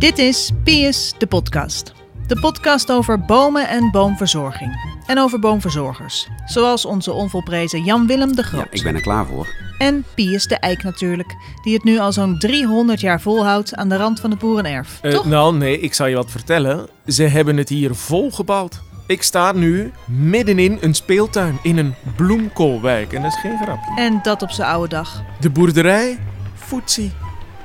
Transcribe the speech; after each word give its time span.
Dit 0.00 0.18
is 0.18 0.50
Pius 0.64 1.14
de 1.18 1.26
podcast. 1.26 1.92
De 2.26 2.40
podcast 2.40 2.92
over 2.92 3.24
bomen 3.24 3.68
en 3.68 3.90
boomverzorging. 3.90 4.72
En 5.06 5.18
over 5.18 5.38
boomverzorgers. 5.38 6.28
Zoals 6.46 6.84
onze 6.84 7.12
onvolprezen 7.12 7.84
Jan-Willem 7.84 8.36
de 8.36 8.42
Groot. 8.42 8.64
Ja, 8.64 8.70
ik 8.70 8.82
ben 8.82 8.94
er 8.94 9.00
klaar 9.00 9.26
voor. 9.26 9.46
En 9.78 10.04
Pius 10.14 10.46
de 10.46 10.54
Eik 10.54 10.82
natuurlijk. 10.82 11.34
Die 11.62 11.74
het 11.74 11.84
nu 11.84 11.98
al 11.98 12.12
zo'n 12.12 12.38
300 12.38 13.00
jaar 13.00 13.20
volhoudt 13.20 13.74
aan 13.74 13.88
de 13.88 13.96
rand 13.96 14.20
van 14.20 14.30
het 14.30 14.38
boerenerf. 14.38 14.98
Eh, 15.02 15.10
Toch? 15.10 15.24
nou, 15.24 15.56
nee, 15.56 15.80
ik 15.80 15.94
zal 15.94 16.06
je 16.06 16.16
wat 16.16 16.30
vertellen. 16.30 16.88
Ze 17.06 17.22
hebben 17.22 17.56
het 17.56 17.68
hier 17.68 17.94
volgebouwd. 17.94 18.80
Ik 19.06 19.22
sta 19.22 19.52
nu 19.52 19.92
middenin 20.06 20.78
een 20.80 20.94
speeltuin 20.94 21.58
in 21.62 21.78
een 21.78 21.94
bloemkoolwijk. 22.16 23.12
En 23.12 23.22
dat 23.22 23.32
is 23.32 23.40
geen 23.40 23.58
grapje. 23.62 23.94
En 23.96 24.20
dat 24.22 24.42
op 24.42 24.50
zijn 24.50 24.68
oude 24.68 24.88
dag. 24.88 25.22
De 25.40 25.50
boerderij, 25.50 26.18
Foetsie. 26.54 27.12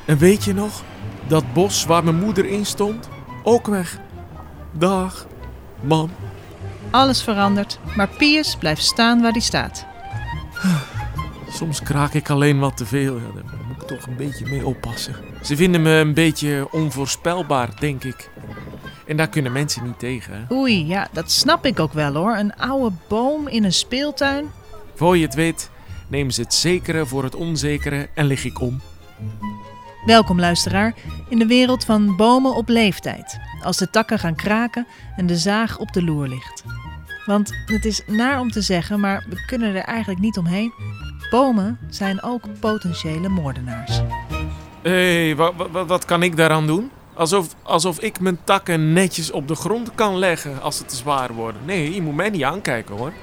En 0.05 0.17
weet 0.17 0.43
je 0.43 0.53
nog, 0.53 0.83
dat 1.27 1.53
bos 1.53 1.85
waar 1.85 2.03
mijn 2.03 2.19
moeder 2.19 2.45
in 2.45 2.65
stond? 2.65 3.09
Ook 3.43 3.67
weg. 3.67 3.99
Dag, 4.71 5.27
mam. 5.81 6.09
Alles 6.89 7.23
verandert, 7.23 7.79
maar 7.95 8.07
Pius 8.07 8.55
blijft 8.55 8.83
staan 8.83 9.21
waar 9.21 9.31
hij 9.31 9.41
staat. 9.41 9.85
Soms 11.49 11.81
kraak 11.81 12.13
ik 12.13 12.29
alleen 12.29 12.59
wat 12.59 12.77
te 12.77 12.85
veel. 12.85 13.15
Ja, 13.15 13.31
daar 13.35 13.43
moet 13.67 13.81
ik 13.81 13.87
toch 13.87 14.07
een 14.07 14.15
beetje 14.15 14.45
mee 14.45 14.65
oppassen. 14.65 15.15
Ze 15.41 15.55
vinden 15.55 15.81
me 15.81 15.89
een 15.89 16.13
beetje 16.13 16.67
onvoorspelbaar, 16.71 17.69
denk 17.79 18.03
ik. 18.03 18.29
En 19.05 19.17
daar 19.17 19.29
kunnen 19.29 19.51
mensen 19.51 19.83
niet 19.83 19.99
tegen. 19.99 20.33
Hè? 20.33 20.55
Oei, 20.55 20.87
ja, 20.87 21.07
dat 21.11 21.31
snap 21.31 21.65
ik 21.65 21.79
ook 21.79 21.93
wel 21.93 22.13
hoor. 22.13 22.37
Een 22.37 22.55
oude 22.55 22.95
boom 23.07 23.47
in 23.47 23.63
een 23.63 23.73
speeltuin. 23.73 24.51
Voor 24.95 25.17
je 25.17 25.25
het 25.25 25.35
weet, 25.35 25.69
nemen 26.07 26.33
ze 26.33 26.41
het 26.41 26.53
zekere 26.53 27.05
voor 27.05 27.23
het 27.23 27.35
onzekere 27.35 28.09
en 28.13 28.25
lig 28.25 28.45
ik 28.45 28.61
om. 28.61 28.81
Welkom 30.05 30.39
luisteraar 30.39 30.93
in 31.29 31.39
de 31.39 31.47
wereld 31.47 31.85
van 31.85 32.15
bomen 32.15 32.55
op 32.55 32.69
leeftijd. 32.69 33.39
Als 33.63 33.77
de 33.77 33.89
takken 33.89 34.19
gaan 34.19 34.35
kraken 34.35 34.87
en 35.15 35.25
de 35.25 35.37
zaag 35.37 35.77
op 35.77 35.93
de 35.93 36.03
loer 36.03 36.27
ligt. 36.27 36.63
Want 37.25 37.51
het 37.65 37.85
is 37.85 38.01
naar 38.07 38.39
om 38.39 38.51
te 38.51 38.61
zeggen, 38.61 38.99
maar 38.99 39.25
we 39.29 39.45
kunnen 39.45 39.75
er 39.75 39.83
eigenlijk 39.83 40.19
niet 40.19 40.37
omheen. 40.37 40.73
Bomen 41.29 41.79
zijn 41.89 42.23
ook 42.23 42.43
potentiële 42.59 43.29
moordenaars. 43.29 44.01
Hé, 44.81 45.25
hey, 45.25 45.35
wat, 45.35 45.53
wat, 45.71 45.87
wat 45.87 46.05
kan 46.05 46.23
ik 46.23 46.37
daaraan 46.37 46.67
doen? 46.67 46.91
Alsof, 47.13 47.55
alsof 47.63 47.99
ik 47.99 48.19
mijn 48.19 48.39
takken 48.43 48.93
netjes 48.93 49.31
op 49.31 49.47
de 49.47 49.55
grond 49.55 49.95
kan 49.95 50.17
leggen 50.17 50.61
als 50.61 50.77
ze 50.77 50.85
te 50.85 50.95
zwaar 50.95 51.33
worden. 51.33 51.61
Nee, 51.65 51.93
je 51.93 52.01
moet 52.01 52.15
mij 52.15 52.29
niet 52.29 52.43
aankijken 52.43 52.95
hoor. 52.95 53.13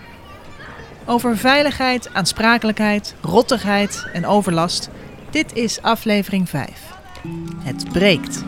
Over 1.07 1.37
veiligheid, 1.37 2.15
aansprakelijkheid, 2.15 3.15
rottigheid 3.21 4.07
en 4.13 4.27
overlast. 4.27 4.91
Dit 5.31 5.53
is 5.53 5.83
aflevering 5.83 6.49
5. 6.49 6.92
Het 7.59 7.93
breekt. 7.93 8.45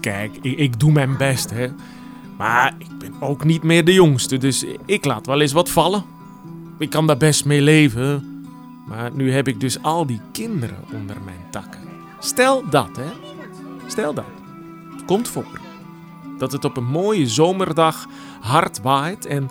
Kijk, 0.00 0.36
ik, 0.42 0.58
ik 0.58 0.80
doe 0.80 0.92
mijn 0.92 1.16
best 1.16 1.50
hè. 1.50 1.68
Maar 2.38 2.74
ik 2.78 2.98
ben 2.98 3.12
ook 3.20 3.44
niet 3.44 3.62
meer 3.62 3.84
de 3.84 3.92
jongste, 3.92 4.38
dus 4.38 4.64
ik 4.86 5.04
laat 5.04 5.26
wel 5.26 5.40
eens 5.40 5.52
wat 5.52 5.70
vallen. 5.70 6.04
Ik 6.78 6.90
kan 6.90 7.06
daar 7.06 7.16
best 7.16 7.44
mee 7.44 7.62
leven. 7.62 8.28
Maar 8.86 9.10
nu 9.14 9.32
heb 9.32 9.48
ik 9.48 9.60
dus 9.60 9.82
al 9.82 10.06
die 10.06 10.20
kinderen 10.32 10.84
onder 10.92 11.16
mijn 11.24 11.46
takken. 11.50 11.80
Stel 12.18 12.68
dat, 12.70 12.96
hè. 12.96 13.10
Stel 13.86 14.14
dat. 14.14 14.24
Het 14.92 15.04
komt 15.04 15.28
voor. 15.28 15.60
Dat 16.38 16.52
het 16.52 16.64
op 16.64 16.76
een 16.76 16.86
mooie 16.86 17.28
zomerdag 17.28 18.06
hard 18.40 18.82
waait 18.82 19.26
en 19.26 19.48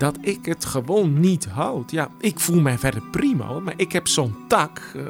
dat 0.00 0.18
ik 0.20 0.44
het 0.44 0.64
gewoon 0.64 1.20
niet 1.20 1.46
houd. 1.46 1.90
Ja, 1.90 2.08
ik 2.20 2.40
voel 2.40 2.60
mij 2.60 2.78
verder 2.78 3.02
prima 3.10 3.60
maar 3.60 3.74
ik 3.76 3.92
heb 3.92 4.08
zo'n 4.08 4.34
tak, 4.48 4.92
eh, 4.96 5.02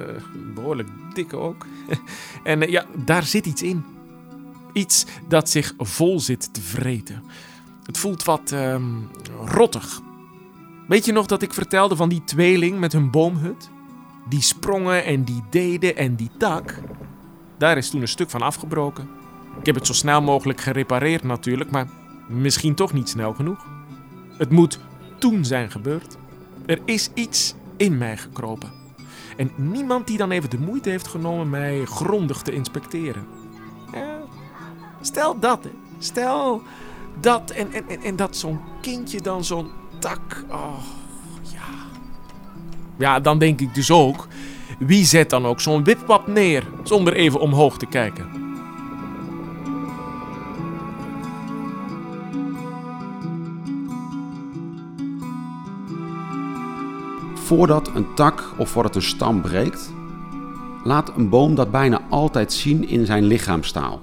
behoorlijk 0.55 0.89
dik 1.15 1.35
ook. 1.35 1.67
en 2.43 2.63
eh, 2.63 2.71
ja, 2.71 2.85
daar 3.05 3.23
zit 3.23 3.47
iets 3.47 3.63
in. 3.63 3.85
Iets 4.73 5.07
dat 5.29 5.51
zich 5.51 5.75
vol 5.79 6.21
zit 6.21 6.55
te 6.55 6.61
vreten. 6.61 7.23
Het 7.87 7.99
voelt 7.99 8.25
wat 8.25 8.53
ehm, 8.53 8.85
rottig. 9.45 10.01
Weet 10.89 11.05
je 11.05 11.13
nog 11.13 11.27
dat 11.27 11.43
ik 11.43 11.55
vertelde 11.55 11.97
van 11.97 12.09
die 12.09 12.25
tweeling 12.25 12.79
met 12.79 12.93
hun 12.93 13.11
boomhut? 13.11 13.71
Die 14.29 14.43
sprongen 14.43 15.05
en 15.05 15.25
die 15.25 15.43
deden 15.51 15.97
en 15.97 16.15
die 16.15 16.31
tak. 16.39 16.81
Daar 17.59 17.77
is 17.77 17.91
toen 17.91 18.01
een 18.01 18.09
stuk 18.09 18.31
van 18.31 18.43
afgebroken. 18.43 19.09
Ik 19.61 19.67
heb 19.67 19.75
het 19.75 19.87
zo 19.87 19.93
snel 19.93 20.23
mogelijk 20.23 20.61
gerepareerd 20.61 21.23
natuurlijk, 21.23 21.71
maar 21.71 21.89
misschien 22.29 22.75
toch 22.75 22.93
niet 22.93 23.09
snel 23.09 23.35
genoeg. 23.35 23.80
Het 24.41 24.51
moet 24.51 24.79
toen 25.19 25.45
zijn 25.45 25.71
gebeurd. 25.71 26.17
Er 26.67 26.79
is 26.85 27.11
iets 27.15 27.55
in 27.77 27.99
mij 27.99 28.17
gekropen. 28.17 28.73
En 29.37 29.51
niemand 29.57 30.07
die 30.07 30.17
dan 30.17 30.31
even 30.31 30.51
de 30.51 30.59
moeite 30.59 30.91
heeft 30.91 31.09
genomen 31.09 31.51
mij 31.51 31.85
grondig 31.85 32.43
te 32.43 32.53
inspecteren. 32.53 33.27
Stel 35.01 35.39
dat. 35.39 35.67
Stel 35.99 36.63
dat 37.21 37.51
en, 37.51 37.73
en, 37.73 37.89
en, 37.89 38.03
en 38.03 38.17
dat 38.17 38.37
zo'n 38.37 38.61
kindje 38.81 39.21
dan 39.21 39.45
zo'n 39.45 39.71
tak. 39.99 40.45
Oh, 40.51 40.79
ja. 41.43 41.69
Ja, 42.99 43.21
dan 43.21 43.39
denk 43.39 43.61
ik 43.61 43.75
dus 43.75 43.91
ook. 43.91 44.27
Wie 44.79 45.05
zet 45.05 45.31
dan 45.31 45.47
ook 45.47 45.61
zo'n 45.61 45.85
wipwap 45.85 46.27
neer 46.27 46.67
zonder 46.83 47.13
even 47.13 47.41
omhoog 47.41 47.79
te 47.79 47.87
kijken? 47.87 48.40
Voordat 57.51 57.91
een 57.95 58.15
tak 58.15 58.45
of 58.59 58.69
voordat 58.69 58.95
een 58.95 59.03
stam 59.03 59.41
breekt, 59.41 59.93
laat 60.85 61.17
een 61.17 61.29
boom 61.29 61.55
dat 61.55 61.71
bijna 61.71 62.01
altijd 62.11 62.53
zien 62.53 62.89
in 62.89 63.07
zijn 63.07 63.25
lichaamstaal. 63.25 64.01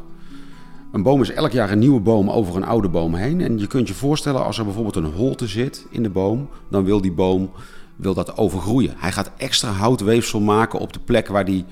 Een 0.91 1.03
boom 1.03 1.21
is 1.21 1.31
elk 1.31 1.51
jaar 1.51 1.71
een 1.71 1.79
nieuwe 1.79 1.99
boom 1.99 2.29
over 2.29 2.55
een 2.55 2.65
oude 2.65 2.89
boom 2.89 3.13
heen. 3.13 3.41
En 3.41 3.59
je 3.59 3.67
kunt 3.67 3.87
je 3.87 3.93
voorstellen 3.93 4.45
als 4.45 4.57
er 4.57 4.63
bijvoorbeeld 4.63 4.95
een 4.95 5.13
holte 5.13 5.47
zit 5.47 5.85
in 5.89 6.03
de 6.03 6.09
boom, 6.09 6.49
dan 6.69 6.83
wil 6.83 7.01
die 7.01 7.11
boom 7.11 7.51
wil 7.95 8.13
dat 8.13 8.37
overgroeien. 8.37 8.93
Hij 8.97 9.11
gaat 9.11 9.31
extra 9.37 9.71
houtweefsel 9.71 10.39
maken 10.39 10.79
op 10.79 10.93
de 10.93 10.99
plek 10.99 11.27
waar 11.27 11.45
die 11.45 11.65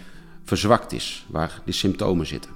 verzwakt 0.44 0.92
is, 0.92 1.26
waar 1.30 1.62
de 1.66 1.72
symptomen 1.72 2.28
zitten. 2.28 2.52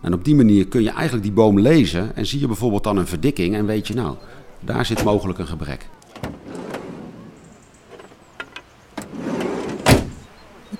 En 0.00 0.12
op 0.12 0.24
die 0.24 0.34
manier 0.34 0.66
kun 0.66 0.82
je 0.82 0.90
eigenlijk 0.90 1.22
die 1.22 1.32
boom 1.32 1.60
lezen 1.60 2.16
en 2.16 2.26
zie 2.26 2.40
je 2.40 2.46
bijvoorbeeld 2.46 2.84
dan 2.84 2.96
een 2.96 3.06
verdikking 3.06 3.54
en 3.54 3.66
weet 3.66 3.86
je 3.86 3.94
nou, 3.94 4.16
daar 4.60 4.86
zit 4.86 5.04
mogelijk 5.04 5.38
een 5.38 5.46
gebrek. 5.46 5.88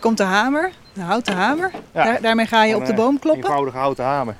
Komt 0.00 0.16
de 0.16 0.22
hamer, 0.22 0.72
de 0.92 1.00
houten 1.00 1.34
hamer. 1.36 1.70
Ja. 1.94 2.04
Daar, 2.04 2.20
daarmee 2.20 2.46
ga 2.46 2.64
je 2.64 2.76
op 2.76 2.86
de 2.86 2.94
boom 2.94 3.18
kloppen. 3.18 3.44
Eenvoudige 3.44 3.76
houten 3.76 4.04
hamer. 4.04 4.36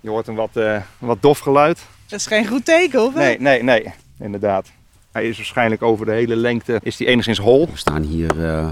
Je 0.00 0.08
hoort 0.08 0.26
een 0.26 0.34
wat, 0.34 0.56
eh, 0.56 0.82
wat 0.98 1.22
dof 1.22 1.38
geluid. 1.38 1.80
Dat 2.06 2.18
is 2.18 2.26
geen 2.26 2.46
goed 2.46 2.64
teken, 2.64 3.04
of? 3.04 3.14
Nee, 3.14 3.40
nee, 3.40 3.62
nee, 3.62 3.92
inderdaad. 4.18 4.66
Hij 5.12 5.28
is 5.28 5.36
waarschijnlijk 5.36 5.82
over 5.82 6.06
de 6.06 6.12
hele 6.12 6.36
lengte 6.36 6.80
is 6.82 6.96
die 6.96 7.06
enigszins 7.06 7.38
hol. 7.38 7.66
We 7.70 7.76
staan 7.76 8.02
hier 8.02 8.46
eh, 8.46 8.70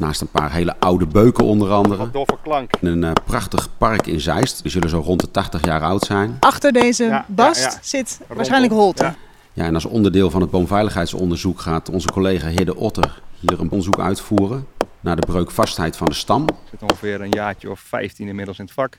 naast 0.00 0.20
een 0.20 0.30
paar 0.30 0.52
hele 0.52 0.74
oude 0.78 1.06
beuken 1.06 1.44
onder 1.44 1.70
andere. 1.70 1.96
Wat 1.96 2.12
doffe 2.12 2.36
klank. 2.42 2.76
In 2.80 2.86
een 2.86 3.04
eh, 3.04 3.12
prachtig 3.24 3.68
park 3.78 4.06
in 4.06 4.20
Zeist. 4.20 4.62
Die 4.62 4.70
zullen 4.70 4.88
zo 4.88 4.98
rond 5.00 5.20
de 5.20 5.30
80 5.30 5.64
jaar 5.64 5.82
oud 5.82 6.04
zijn. 6.04 6.36
Achter 6.40 6.72
deze 6.72 7.04
Ja, 7.04 7.24
bast 7.28 7.62
ja, 7.62 7.70
ja. 7.70 7.78
zit 7.82 8.20
waarschijnlijk 8.26 8.72
holte. 8.72 9.02
Ja. 9.02 9.14
Ja, 9.52 9.64
en 9.64 9.74
als 9.74 9.84
onderdeel 9.84 10.30
van 10.30 10.40
het 10.40 10.50
boomveiligheidsonderzoek 10.50 11.60
gaat 11.60 11.88
onze 11.88 12.08
collega 12.12 12.48
Heer 12.48 12.64
de 12.64 12.76
Otter 12.76 13.22
hier 13.40 13.60
een 13.60 13.70
onderzoek 13.70 14.00
uitvoeren 14.00 14.66
naar 15.00 15.16
de 15.16 15.26
breukvastheid 15.26 15.96
van 15.96 16.06
de 16.06 16.14
stam. 16.14 16.44
zit 16.70 16.82
ongeveer 16.82 17.20
een 17.20 17.30
jaartje 17.30 17.70
of 17.70 17.80
15 17.80 18.28
inmiddels 18.28 18.58
in 18.58 18.64
het 18.64 18.74
vak. 18.74 18.98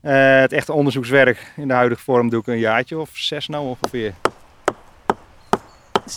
Eh, 0.00 0.40
het 0.40 0.52
echte 0.52 0.72
onderzoekswerk 0.72 1.52
in 1.56 1.68
de 1.68 1.74
huidige 1.74 2.02
vorm 2.02 2.28
doe 2.28 2.40
ik 2.40 2.46
een 2.46 2.58
jaartje 2.58 2.98
of 2.98 3.10
zes 3.12 3.48
nou 3.48 3.66
ongeveer. 3.66 4.14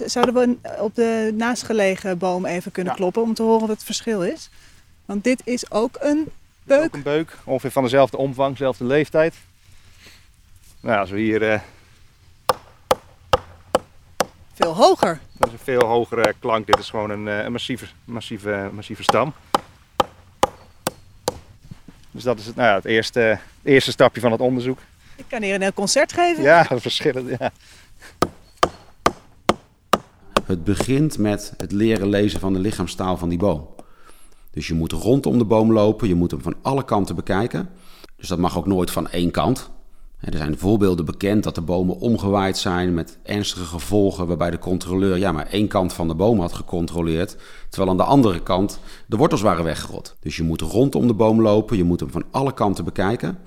Zouden 0.06 0.36
we 0.36 0.58
op 0.80 0.96
de 0.96 1.34
naastgelegen 1.38 2.18
boom 2.18 2.46
even 2.46 2.72
kunnen 2.72 2.92
Ja. 2.94 3.00
kloppen 3.00 3.22
om 3.22 3.34
te 3.34 3.44
horen 3.44 3.60
wat 3.60 3.70
het 3.70 3.84
verschil 3.84 4.24
is? 4.24 4.50
Want 5.06 5.24
dit 5.24 5.42
is 5.46 5.72
ook 5.72 5.98
een 6.00 6.20
Ook 6.20 6.28
beuk. 6.64 6.94
een 6.94 7.02
beuk, 7.04 7.38
ongeveer 7.44 7.72
van 7.72 7.84
dezelfde 7.84 8.18
omvang, 8.18 8.52
dezelfde 8.52 8.84
leeftijd. 8.86 9.36
Nou, 10.80 11.00
als 11.00 11.10
we 11.10 11.20
hier, 11.20 11.52
eh, 11.52 11.60
Veel 14.54 14.76
hoger. 14.76 15.20
dat 15.38 15.48
is 15.48 15.54
een 15.54 15.60
veel 15.64 15.84
hogere 15.88 16.34
klank. 16.40 16.66
Dit 16.68 16.78
is 16.80 16.90
gewoon 16.90 17.10
een, 17.10 17.28
eh, 17.28 17.44
een 17.44 17.52
massieve, 17.52 17.86
massieve, 18.06 18.70
massieve 18.74 19.04
stam. 19.04 19.34
Dus 22.12 22.24
dat 22.24 22.40
is 22.40 22.46
het, 22.46 22.56
nou 22.56 22.70
ja, 22.70 22.76
het, 22.76 22.86
eerste, 22.86 23.20
het 23.20 23.40
eerste 23.64 23.92
stapje 23.92 24.22
van 24.22 24.32
het 24.32 24.42
onderzoek. 24.42 24.80
Ik 25.16 25.26
kan 25.28 25.42
hier 25.42 25.56
een 25.56 25.62
heel 25.62 25.74
concert 25.74 26.14
geven. 26.14 26.44
Ja, 26.44 26.66
verschillend. 26.80 27.40
Ja. 27.40 27.52
Het 30.52 30.64
begint 30.64 31.18
met 31.18 31.54
het 31.58 31.72
leren 31.72 32.08
lezen 32.08 32.40
van 32.40 32.54
de 32.54 32.60
lichaamstaal 32.60 33.18
van 33.18 33.30
die 33.30 33.38
boom. 33.38 33.68
Dus 34.52 34.68
je 34.68 34.74
moet 34.74 34.92
rondom 34.92 35.38
de 35.38 35.46
boom 35.46 35.74
lopen, 35.74 36.08
je 36.08 36.16
moet 36.16 36.32
hem 36.32 36.42
van 36.42 36.56
alle 36.62 36.86
kanten 36.86 37.16
bekijken. 37.16 37.70
Dus 38.16 38.28
dat 38.28 38.38
mag 38.38 38.58
ook 38.58 38.66
nooit 38.66 38.92
van 38.92 39.10
één 39.10 39.32
kant. 39.32 39.70
Er 40.20 40.38
zijn 40.38 40.58
voorbeelden 40.58 41.06
bekend 41.06 41.44
dat 41.44 41.56
de 41.56 41.62
bomen 41.62 42.00
omgewaaid 42.00 42.58
zijn 42.58 42.94
met 42.94 43.20
ernstige 43.24 43.66
gevolgen, 43.66 44.28
waarbij 44.28 44.52
de 44.52 44.60
controleur 44.60 45.18
ja, 45.18 45.32
maar 45.32 45.48
één 45.48 45.68
kant 45.68 45.94
van 45.94 46.08
de 46.08 46.16
boom 46.16 46.40
had 46.40 46.54
gecontroleerd, 46.54 47.38
terwijl 47.70 47.92
aan 47.92 47.98
de 47.98 48.04
andere 48.04 48.44
kant 48.44 48.80
de 49.08 49.18
wortels 49.18 49.42
waren 49.42 49.64
weggerot. 49.64 50.16
Dus 50.20 50.36
je 50.36 50.44
moet 50.44 50.62
rondom 50.62 51.08
de 51.08 51.14
boom 51.14 51.42
lopen, 51.42 51.78
je 51.78 51.84
moet 51.84 52.00
hem 52.00 52.12
van 52.12 52.26
alle 52.32 52.54
kanten 52.54 52.86
bekijken, 52.86 53.38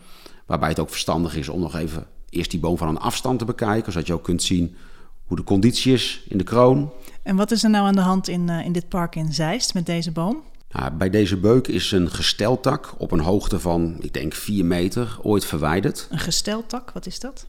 waarbij 0.47 0.69
het 0.69 0.81
ook 0.81 0.91
verstandig 0.91 1.37
is 1.37 1.49
om 1.49 1.61
nog 1.61 1.77
even 1.77 2.07
eerst 2.31 2.51
die 2.51 2.61
boom 2.61 2.79
van 2.79 2.89
een 2.89 2.99
afstand 2.99 3.39
te 3.39 3.45
bekijken, 3.45 3.93
zodat 3.93 4.07
je 4.07 4.15
ook 4.15 4.25
kunt 4.25 4.43
zien 4.43 4.77
hoe 5.25 5.37
de 5.37 5.45
conditie 5.45 5.93
is 5.93 6.25
in 6.29 6.39
de 6.39 6.45
kroon. 6.45 6.93
En 7.23 7.37
wat 7.37 7.51
is 7.51 7.65
er 7.65 7.71
nou 7.71 7.87
aan 7.87 7.95
de 7.95 8.01
hand 8.01 8.29
in, 8.29 8.49
uh, 8.49 8.65
in 8.65 8.73
dit 8.73 8.89
park 8.89 9.17
in 9.17 9.33
Zeist 9.33 9.75
met 9.75 9.87
deze 9.87 10.11
boom? 10.11 10.43
Nou, 10.71 10.93
bij 10.93 11.11
deze 11.11 11.37
beuk 11.37 11.69
is 11.69 11.93
een 11.93 12.11
gesteltak 12.11 12.95
op 12.99 13.13
een 13.13 13.21
hoogte 13.21 13.61
van, 13.61 13.97
ik 14.01 14.13
denk, 14.13 14.35
4 14.35 14.65
meter 14.65 15.19
ooit 15.23 15.45
verwijderd. 15.45 16.07
Een 16.11 16.19
gesteltak, 16.19 16.91
wat 16.91 17.07
is 17.07 17.21
dat? 17.21 17.47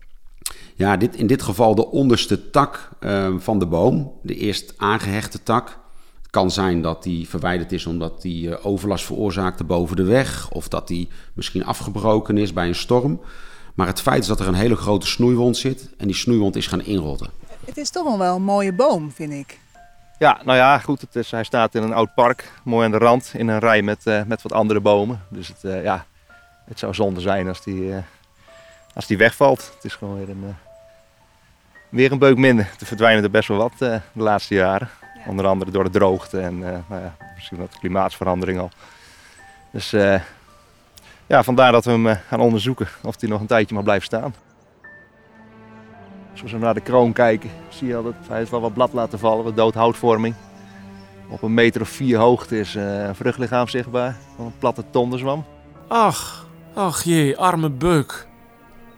Ja, 0.75 0.98
dit, 0.98 1.16
in 1.16 1.27
dit 1.27 1.42
geval 1.42 1.75
de 1.75 1.92
onderste 1.92 2.50
tak 2.50 2.89
uh, 3.00 3.33
van 3.38 3.60
de 3.60 3.66
boom, 3.66 4.12
de 4.22 4.36
eerst 4.36 4.74
aangehechte 4.77 5.44
tak. 5.44 5.80
Het 6.22 6.30
kan 6.30 6.51
zijn 6.51 6.81
dat 6.81 7.04
die 7.04 7.30
verwijderd 7.30 7.72
is 7.72 7.86
omdat 7.86 8.22
die 8.22 8.48
uh, 8.48 8.66
overlast 8.66 9.06
veroorzaakte 9.06 9.63
boven 9.63 9.95
de 9.95 10.04
weg, 10.04 10.51
of 10.51 10.68
dat 10.68 10.88
die 10.88 11.07
misschien 11.33 11.66
afgebroken 11.66 12.38
is 12.38 12.54
bij 12.54 12.68
een 12.68 12.75
storm. 12.75 13.22
Maar 13.74 13.88
het 13.88 14.01
feit 14.01 14.22
is 14.22 14.27
dat 14.27 14.39
er 14.39 14.48
een 14.48 14.54
hele 14.54 14.75
grote 14.75 15.07
snoeiwond 15.07 15.57
zit 15.57 15.89
en 15.98 16.07
die 16.07 16.16
snoeiwond 16.16 16.56
is 16.56 16.68
gaan 16.68 16.81
inrotten. 16.81 17.30
Het 17.66 17.78
is 17.78 17.90
toch 17.90 18.18
wel 18.18 18.36
een 18.36 18.44
mooie 18.44 18.74
boom, 18.74 19.12
vind 19.12 19.34
ik. 19.34 19.60
Ja, 20.20 20.40
nou 20.44 20.58
ja, 20.58 20.80
goed. 20.80 21.02
Het 21.02 21.16
is, 21.16 21.32
hij 21.32 21.44
staat 21.44 21.76
in 21.76 21.84
een 21.84 21.94
oud 21.94 22.14
park, 22.14 22.52
mooi 22.64 22.86
aan 22.86 22.92
de 22.92 22.98
rand, 22.98 23.32
in 23.34 23.48
een 23.48 23.60
rij 23.60 23.82
met, 23.82 24.06
uh, 24.06 24.24
met 24.24 24.42
wat 24.42 24.54
andere 24.54 24.80
bomen. 24.80 25.22
Dus 25.30 25.48
het, 25.48 25.64
uh, 25.64 25.84
ja, 25.84 26.06
het 26.66 26.80
zou 26.80 26.94
zonde 26.94 27.22
zijn 27.22 27.48
als 27.48 27.64
die, 27.64 27.82
uh, 27.82 27.98
als 28.94 29.08
die 29.08 29.18
wegvalt. 29.18 29.72
Het 29.76 29.84
is 29.84 29.94
gewoon 29.96 30.18
weer 30.18 30.30
een, 30.30 30.56
weer 31.90 32.12
een 32.12 32.20
beuk 32.20 32.38
minder. 32.38 32.70
Er 32.80 32.86
verdwijnen 32.86 33.24
er 33.24 33.32
best 33.32 33.48
wel 33.48 33.58
wat 33.58 33.78
de 33.78 34.02
laatste 34.14 34.54
jaren. 34.54 34.90
Ja. 35.16 35.22
Onder 35.30 35.46
andere 35.46 35.72
door 35.72 35.84
de 35.84 35.90
droogte 35.90 36.40
en 36.40 36.60
nou 36.60 36.84
ja, 36.90 37.16
misschien 37.36 37.58
wat 37.58 37.80
klimaatsverandering 37.80 38.60
al. 38.60 38.70
Dus 39.72 39.90
ja, 41.28 41.44
vandaar 41.44 41.72
dat 41.72 41.86
we 41.86 41.92
hem 41.92 42.20
gaan 42.28 42.40
onderzoeken 42.40 42.88
of 43.04 43.20
hij 43.20 43.30
nog 43.30 43.42
een 43.42 43.48
tijdje 43.48 43.76
mag 43.76 43.84
blijven 43.84 44.06
staan. 44.06 44.36
Als 46.42 46.52
we 46.52 46.58
naar 46.58 46.74
de 46.74 46.82
kroon 46.82 47.14
kijken, 47.14 47.50
zie 47.70 47.88
je 47.88 47.96
al 47.96 48.04
dat 48.04 48.14
hij 48.28 48.38
heeft 48.38 48.52
wel 48.52 48.62
wat 48.62 48.74
blad 48.74 48.94
laten 48.94 49.20
vallen, 49.20 49.44
wat 49.44 49.56
doodhoutvorming. 49.56 50.36
Op 51.30 51.42
een 51.42 51.54
meter 51.54 51.82
of 51.82 51.90
vier 51.90 52.18
hoogte 52.18 52.60
is 52.60 52.76
uh, 52.76 53.04
een 53.04 53.16
vruchtlichaam 53.16 53.68
zichtbaar 53.68 54.18
van 54.36 54.46
een 54.46 54.58
platte 54.60 54.84
tonderzwam. 54.90 55.46
Ach, 55.88 56.48
ach 56.74 57.04
jee, 57.04 57.38
arme 57.38 57.70
beuk. 57.70 58.28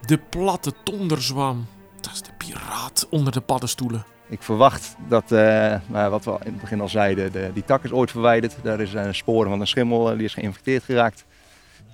De 0.06 0.18
platte 0.18 0.74
tonderzwam. 0.84 1.66
Dat 2.02 2.14
is 2.14 2.22
de 2.22 2.32
piraat 2.38 3.08
onder 3.10 3.34
de 3.34 3.42
paddenstoelen. 3.42 4.06
Ik 4.30 4.44
verwacht 4.44 4.96
dat, 5.08 5.32
uh, 5.32 5.40
nou, 5.88 6.10
wat 6.10 6.26
we 6.26 6.32
in 6.32 6.52
het 6.52 6.62
begin 6.62 6.82
al 6.82 6.90
zeiden, 6.90 7.32
de, 7.32 7.50
die 7.54 7.66
tak 7.66 7.84
is 7.84 7.92
ooit 7.92 8.12
verwijderd. 8.12 8.56
Daar 8.64 8.80
is 8.80 8.94
een 8.94 9.16
sporen 9.16 9.50
van 9.50 9.60
een 9.60 9.68
schimmel, 9.68 10.16
die 10.16 10.26
is 10.26 10.34
geïnfecteerd 10.34 10.84
geraakt. 10.84 11.26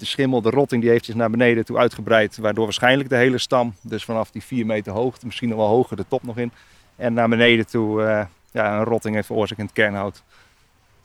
De 0.04 0.10
schimmel, 0.10 0.42
de 0.42 0.50
rotting, 0.50 0.82
die 0.82 0.92
heeft 0.92 1.06
zich 1.06 1.16
naar 1.16 1.30
beneden 1.30 1.66
toe 1.66 1.78
uitgebreid. 1.78 2.38
Waardoor 2.38 2.64
waarschijnlijk 2.64 3.10
de 3.10 3.16
hele 3.16 3.38
stam, 3.38 3.74
dus 3.82 4.04
vanaf 4.04 4.32
die 4.32 4.44
4 4.44 4.66
meter 4.66 4.94
hoogte, 4.94 5.26
misschien 5.26 5.50
nog 5.50 5.58
wel 5.58 5.68
hoger, 5.68 5.98
de 5.98 6.06
top 6.08 6.24
nog 6.24 6.38
in. 6.38 6.52
En 6.96 7.14
naar 7.14 7.30
beneden 7.30 7.68
toe 7.68 8.02
uh, 8.02 8.24
ja, 8.52 8.78
een 8.78 8.84
rotting 8.84 9.16
heeft 9.16 9.28
veroorzaakt 9.28 9.60
in 9.60 9.66
het 9.66 9.76
kernhout 9.76 10.24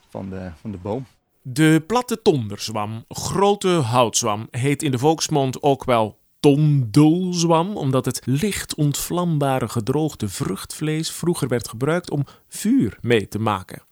van 0.09 0.31
de, 0.31 0.50
van 0.61 0.71
de 0.71 0.77
boom. 0.77 1.06
De 1.43 1.83
platte 1.87 2.23
tonderzwam, 2.23 3.05
grote 3.09 3.69
houtzwam, 3.69 4.49
heet 4.50 4.83
in 4.83 4.91
de 4.91 4.99
volksmond 4.99 5.62
ook 5.62 5.85
wel 5.85 6.19
tondelzwam, 6.41 7.77
omdat 7.77 8.05
het 8.05 8.23
licht 8.25 8.75
ontvlambare 8.75 9.69
gedroogde 9.69 10.29
vruchtvlees 10.29 11.11
vroeger 11.11 11.49
werd 11.49 11.69
gebruikt 11.69 12.11
om 12.11 12.25
vuur 12.49 12.99
mee 13.00 13.29
te 13.29 13.39
maken 13.39 13.88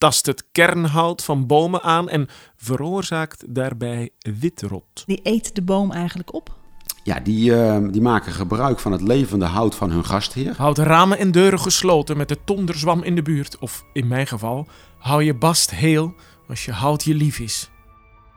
tast 0.00 0.26
het 0.26 0.44
kernhout 0.52 1.24
van 1.24 1.46
bomen 1.46 1.82
aan 1.82 2.08
en 2.08 2.28
veroorzaakt 2.56 3.54
daarbij 3.54 4.10
witrot. 4.18 5.02
Die 5.06 5.20
eet 5.22 5.54
de 5.54 5.62
boom 5.62 5.92
eigenlijk 5.92 6.34
op? 6.34 6.58
Ja, 7.04 7.20
die, 7.20 7.50
uh, 7.50 7.78
die 7.90 8.00
maken 8.00 8.32
gebruik 8.32 8.78
van 8.78 8.92
het 8.92 9.00
levende 9.00 9.44
hout 9.44 9.74
van 9.74 9.90
hun 9.90 10.04
gastheer. 10.04 10.54
Houd 10.56 10.78
ramen 10.78 11.18
en 11.18 11.30
deuren 11.30 11.60
gesloten 11.60 12.16
met 12.16 12.28
de 12.28 12.36
tonderzwam 12.44 13.02
in 13.02 13.14
de 13.14 13.22
buurt. 13.22 13.58
Of 13.58 13.84
in 13.92 14.06
mijn 14.06 14.26
geval, 14.26 14.66
hou 14.98 15.22
je 15.22 15.34
bast 15.34 15.70
heel 15.70 16.14
als 16.48 16.64
je 16.64 16.72
hout 16.72 17.04
je 17.04 17.14
lief 17.14 17.38
is. 17.38 17.70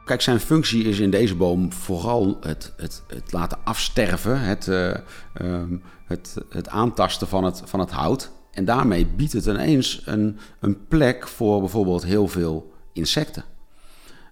Kijk, 0.06 0.22
zijn 0.22 0.40
functie 0.40 0.84
is 0.84 1.00
in 1.00 1.10
deze 1.10 1.36
boom 1.36 1.74
vooral 1.74 2.38
het, 2.42 2.74
het, 2.78 3.04
het 3.08 3.32
laten 3.32 3.58
afsterven, 3.64 4.40
het, 4.40 4.68
uh, 4.68 4.96
um, 5.42 5.82
het, 6.06 6.36
het 6.50 6.70
aantasten 6.70 7.28
van 7.28 7.44
het, 7.44 7.62
van 7.66 7.80
het 7.80 7.92
hout. 7.92 8.32
En 8.54 8.66
daarmee 8.66 9.06
biedt 9.06 9.34
het 9.34 9.46
ineens 9.46 10.02
een, 10.06 10.38
een 10.60 10.88
plek 10.88 11.28
voor 11.28 11.60
bijvoorbeeld 11.60 12.06
heel 12.06 12.28
veel 12.28 12.74
insecten. 12.94 13.44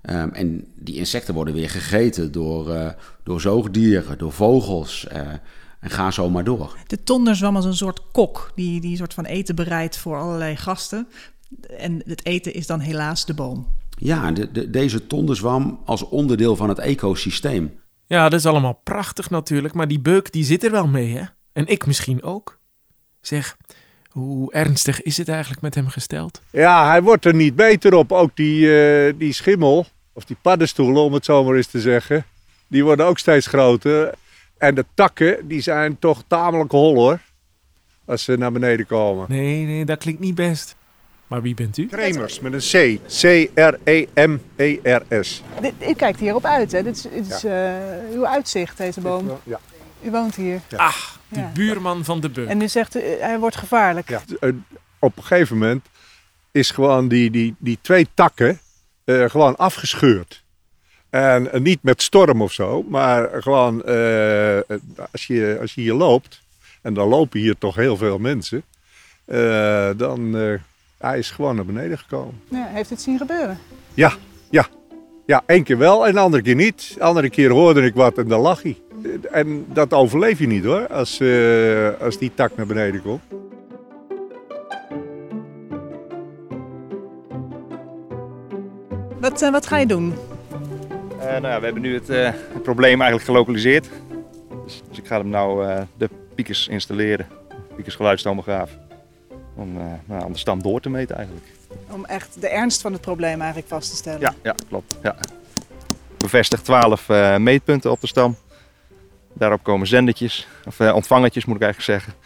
Um, 0.09 0.31
en 0.31 0.67
die 0.75 0.95
insecten 0.95 1.33
worden 1.33 1.53
weer 1.53 1.69
gegeten 1.69 2.31
door, 2.31 2.69
uh, 2.69 2.89
door 3.23 3.41
zoogdieren, 3.41 4.17
door 4.17 4.31
vogels. 4.31 5.07
Uh, 5.11 5.17
en 5.79 5.89
ga 5.89 6.11
zo 6.11 6.29
maar 6.29 6.43
door. 6.43 6.77
De 6.87 7.03
tonderzwam 7.03 7.55
als 7.55 7.65
een 7.65 7.75
soort 7.75 8.11
kok 8.11 8.51
die, 8.55 8.81
die 8.81 8.97
soort 8.97 9.13
van 9.13 9.25
eten 9.25 9.55
bereidt 9.55 9.97
voor 9.97 10.17
allerlei 10.19 10.55
gasten. 10.55 11.07
En 11.77 12.01
het 12.05 12.25
eten 12.25 12.53
is 12.53 12.67
dan 12.67 12.79
helaas 12.79 13.25
de 13.25 13.33
boom. 13.33 13.67
Ja, 13.97 14.31
de, 14.31 14.51
de, 14.51 14.69
deze 14.69 15.07
tonderzwam 15.07 15.81
als 15.85 16.09
onderdeel 16.09 16.55
van 16.55 16.69
het 16.69 16.79
ecosysteem. 16.79 17.79
Ja, 18.05 18.29
dat 18.29 18.39
is 18.39 18.45
allemaal 18.45 18.79
prachtig 18.83 19.29
natuurlijk, 19.29 19.73
maar 19.73 19.87
die 19.87 19.99
beuk 19.99 20.31
die 20.31 20.43
zit 20.43 20.63
er 20.63 20.71
wel 20.71 20.87
mee, 20.87 21.17
hè? 21.17 21.23
En 21.53 21.67
ik 21.67 21.85
misschien 21.85 22.23
ook. 22.23 22.59
Zeg, 23.21 23.57
hoe 24.11 24.53
ernstig 24.53 25.01
is 25.01 25.17
het 25.17 25.29
eigenlijk 25.29 25.61
met 25.61 25.75
hem 25.75 25.87
gesteld? 25.87 26.41
Ja, 26.49 26.89
hij 26.89 27.01
wordt 27.01 27.25
er 27.25 27.33
niet 27.33 27.55
beter 27.55 27.93
op. 27.93 28.11
Ook 28.11 28.35
die, 28.35 28.65
uh, 28.65 29.13
die 29.17 29.33
schimmel, 29.33 29.85
of 30.13 30.25
die 30.25 30.37
paddenstoelen 30.41 31.03
om 31.03 31.13
het 31.13 31.25
zo 31.25 31.43
maar 31.43 31.55
eens 31.55 31.67
te 31.67 31.81
zeggen, 31.81 32.25
die 32.67 32.83
worden 32.83 33.05
ook 33.05 33.19
steeds 33.19 33.47
groter. 33.47 34.13
En 34.57 34.75
de 34.75 34.85
takken, 34.93 35.47
die 35.47 35.61
zijn 35.61 35.99
toch 35.99 36.23
tamelijk 36.27 36.71
hol 36.71 36.95
hoor, 36.95 37.19
als 38.05 38.23
ze 38.23 38.37
naar 38.37 38.51
beneden 38.51 38.85
komen. 38.85 39.25
Nee, 39.29 39.65
nee, 39.65 39.85
dat 39.85 39.97
klinkt 39.97 40.21
niet 40.21 40.35
best. 40.35 40.75
Maar 41.27 41.41
wie 41.41 41.53
bent 41.53 41.77
u? 41.77 41.87
Kremers, 41.87 42.39
met 42.39 42.53
een 42.53 42.59
C. 42.59 42.99
C-R-E-M-E-R-S. 43.07 45.41
U 45.87 45.93
kijkt 45.93 46.19
hierop 46.19 46.45
uit, 46.45 46.71
hè? 46.71 46.83
Dit 46.83 46.95
is, 46.95 47.01
dit 47.01 47.27
is 47.27 47.41
ja. 47.41 47.79
uh, 48.09 48.13
uw 48.13 48.27
uitzicht, 48.27 48.77
deze 48.77 49.01
boom. 49.01 49.31
Ja. 49.43 49.59
U 50.01 50.11
woont 50.11 50.35
hier. 50.35 50.61
Ja. 50.69 50.77
Ach, 50.77 51.19
de 51.31 51.39
ja. 51.39 51.51
buurman 51.53 52.05
van 52.05 52.19
de 52.19 52.29
beuk. 52.29 52.47
En 52.47 52.61
u 52.61 52.67
zegt, 52.67 52.95
uh, 52.95 53.03
hij 53.19 53.39
wordt 53.39 53.55
gevaarlijk. 53.55 54.09
Ja. 54.09 54.21
Op 54.99 55.17
een 55.17 55.23
gegeven 55.23 55.57
moment 55.57 55.85
is 56.51 56.71
gewoon 56.71 57.07
die, 57.07 57.31
die, 57.31 57.55
die 57.57 57.77
twee 57.81 58.07
takken 58.13 58.59
uh, 59.05 59.29
gewoon 59.29 59.57
afgescheurd. 59.57 60.43
En 61.09 61.49
uh, 61.53 61.61
niet 61.61 61.83
met 61.83 62.01
storm 62.01 62.41
of 62.41 62.51
zo, 62.51 62.83
maar 62.83 63.29
gewoon 63.41 63.85
als, 65.11 65.27
je, 65.27 65.57
als 65.61 65.73
je 65.73 65.81
hier 65.81 65.93
loopt, 65.93 66.41
en 66.81 66.93
dan 66.93 67.07
lopen 67.07 67.39
hier 67.39 67.57
toch 67.57 67.75
heel 67.75 67.97
veel 67.97 68.17
mensen, 68.17 68.63
dan 69.97 70.35
hij 70.97 71.17
is 71.17 71.31
gewoon 71.31 71.55
naar 71.55 71.65
beneden 71.65 71.97
gekomen. 71.97 72.41
Ja, 72.49 72.65
heeft 72.65 72.89
het 72.89 73.01
zien 73.01 73.17
gebeuren? 73.17 73.57
Ja, 73.93 74.13
ja. 74.49 74.67
Ja, 75.31 75.43
één 75.45 75.63
keer 75.63 75.77
wel 75.77 76.07
en 76.07 76.13
de 76.13 76.19
andere 76.19 76.43
keer 76.43 76.55
niet. 76.55 76.93
De 76.93 77.03
andere 77.03 77.29
keer 77.29 77.49
hoorde 77.49 77.81
ik 77.81 77.93
wat 77.93 78.17
en 78.17 78.27
dan 78.27 78.39
lag 78.41 78.63
hij. 78.63 78.77
En 79.31 79.65
dat 79.73 79.93
overleef 79.93 80.39
je 80.39 80.47
niet 80.47 80.63
hoor, 80.63 80.87
als, 80.87 81.19
uh, 81.19 81.89
als 82.01 82.17
die 82.17 82.31
tak 82.33 82.55
naar 82.55 82.65
beneden 82.65 83.01
komt. 83.01 83.21
Wat, 89.19 89.41
uh, 89.41 89.51
wat 89.51 89.67
ga 89.67 89.77
je 89.77 89.85
doen? 89.85 90.13
Uh, 91.17 91.25
nou 91.25 91.47
ja, 91.47 91.59
we 91.59 91.65
hebben 91.65 91.81
nu 91.81 91.93
het, 91.93 92.07
het, 92.07 92.63
probleem 92.63 93.01
eigenlijk 93.01 93.23
gelokaliseerd. 93.23 93.89
Dus, 94.65 94.81
dus 94.89 94.97
ik 94.97 95.07
ga 95.07 95.17
hem 95.17 95.29
nou 95.29 95.67
de 95.97 96.09
piekers 96.35 96.67
installeren. 96.67 97.27
Piekers 97.75 97.95
geluidstomograaf. 97.95 98.77
Om, 99.55 99.73
nou, 100.05 100.25
om 100.25 100.31
de 100.31 100.39
stam 100.39 100.61
door 100.61 100.79
te 100.79 100.89
meten 100.89 101.15
eigenlijk. 101.15 101.60
Om 101.89 102.05
echt 102.05 102.41
de 102.41 102.49
ernst 102.49 102.81
van 102.81 102.93
het 102.93 103.01
probleem 103.01 103.39
eigenlijk 103.39 103.69
vast 103.69 103.89
te 103.89 103.95
stellen? 103.95 104.19
Ja, 104.19 104.33
ja 104.43 104.55
klopt. 104.67 104.97
Ja. 105.03 105.15
Bevestig 106.17 106.61
12 106.61 107.07
meetpunten 107.37 107.91
op 107.91 108.01
de 108.01 108.07
stam. 108.07 108.37
Daarop 109.33 109.63
komen 109.63 109.87
zendertjes, 109.87 110.47
of 110.65 110.79
uh, 110.79 110.95
ontvangertjes 110.95 111.45
moet 111.45 111.55
ik 111.55 111.61
eigenlijk 111.61 111.91
zeggen. 111.91 112.21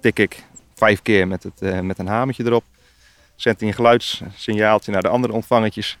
Tik 0.00 0.18
ik 0.18 0.44
vijf 0.74 1.02
keer 1.02 1.28
met, 1.28 1.42
het, 1.42 1.62
uh, 1.62 1.80
met 1.80 1.98
een 1.98 2.06
hamertje 2.06 2.44
erop. 2.44 2.64
Zet 3.36 3.60
hij 3.60 3.68
een 3.68 3.74
geluidssignaaltje 3.74 4.92
naar 4.92 5.02
de 5.02 5.08
andere 5.08 5.32
ontvangertjes. 5.32 5.98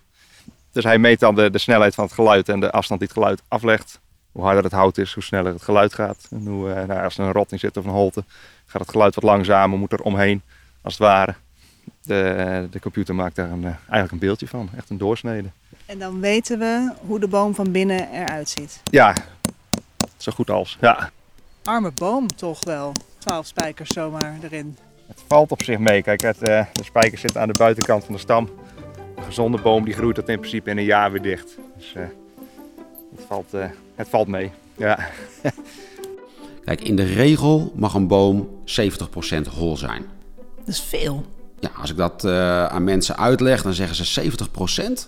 Dus 0.72 0.84
hij 0.84 0.98
meet 0.98 1.20
dan 1.20 1.34
de, 1.34 1.50
de 1.50 1.58
snelheid 1.58 1.94
van 1.94 2.04
het 2.04 2.12
geluid 2.12 2.48
en 2.48 2.60
de 2.60 2.70
afstand 2.70 3.00
die 3.00 3.08
het 3.08 3.18
geluid 3.18 3.42
aflegt. 3.48 4.00
Hoe 4.32 4.42
harder 4.42 4.64
het 4.64 4.72
hout 4.72 4.98
is, 4.98 5.14
hoe 5.14 5.22
sneller 5.22 5.52
het 5.52 5.62
geluid 5.62 5.94
gaat. 5.94 6.26
En 6.30 6.46
hoe, 6.46 6.84
nou, 6.86 7.02
als 7.02 7.18
er 7.18 7.24
een 7.24 7.32
rotting 7.32 7.60
zit 7.60 7.76
of 7.76 7.84
een 7.84 7.90
holte, 7.90 8.24
gaat 8.66 8.80
het 8.80 8.90
geluid 8.90 9.14
wat 9.14 9.24
langzamer, 9.24 9.78
moet 9.78 9.92
er 9.92 10.02
omheen, 10.02 10.42
als 10.82 10.92
het 10.92 11.02
ware. 11.02 11.34
De, 12.02 12.66
de 12.70 12.80
computer 12.80 13.14
maakt 13.14 13.36
daar 13.36 13.50
een, 13.50 13.64
eh, 13.64 13.70
eigenlijk 13.70 14.12
een 14.12 14.18
beeldje 14.18 14.48
van, 14.48 14.68
echt 14.76 14.90
een 14.90 14.98
doorsnede. 14.98 15.48
En 15.86 15.98
dan 15.98 16.20
weten 16.20 16.58
we 16.58 16.92
hoe 17.06 17.20
de 17.20 17.28
boom 17.28 17.54
van 17.54 17.72
binnen 17.72 18.10
eruit 18.12 18.48
ziet. 18.48 18.80
Ja, 18.84 19.14
zo 20.16 20.32
goed 20.32 20.50
als. 20.50 20.76
Ja. 20.80 21.10
Arme 21.64 21.92
boom 21.94 22.26
toch 22.26 22.64
wel. 22.64 22.92
12 23.18 23.46
spijkers 23.46 23.90
zomaar 23.90 24.38
erin. 24.42 24.76
Het 25.06 25.22
valt 25.26 25.50
op 25.50 25.62
zich 25.62 25.78
mee. 25.78 26.02
Kijk, 26.02 26.20
het, 26.20 26.42
eh, 26.42 26.64
de 26.72 26.84
spijkers 26.84 27.20
zitten 27.20 27.40
aan 27.40 27.48
de 27.48 27.58
buitenkant 27.58 28.04
van 28.04 28.14
de 28.14 28.20
stam. 28.20 28.48
Een 29.16 29.22
gezonde 29.22 29.60
boom 29.60 29.84
die 29.84 29.94
groeit 29.94 30.16
dat 30.16 30.28
in 30.28 30.38
principe 30.38 30.70
in 30.70 30.78
een 30.78 30.84
jaar 30.84 31.12
weer 31.12 31.22
dicht. 31.22 31.58
Dus 31.76 31.94
eh, 31.94 32.02
het, 33.16 33.24
valt, 33.26 33.54
eh, 33.54 33.64
het 33.94 34.08
valt 34.08 34.28
mee. 34.28 34.50
Ja. 34.76 34.98
Kijk, 36.64 36.80
in 36.80 36.96
de 36.96 37.04
regel 37.04 37.72
mag 37.74 37.94
een 37.94 38.06
boom 38.06 38.48
70% 38.64 39.46
hol 39.56 39.76
zijn. 39.76 40.06
Dat 40.58 40.68
is 40.68 40.80
veel. 40.80 41.24
Ja, 41.60 41.70
als 41.76 41.90
ik 41.90 41.96
dat 41.96 42.24
eh, 42.24 42.66
aan 42.66 42.84
mensen 42.84 43.16
uitleg, 43.16 43.62
dan 43.62 43.74
zeggen 43.74 44.06
ze 44.06 44.32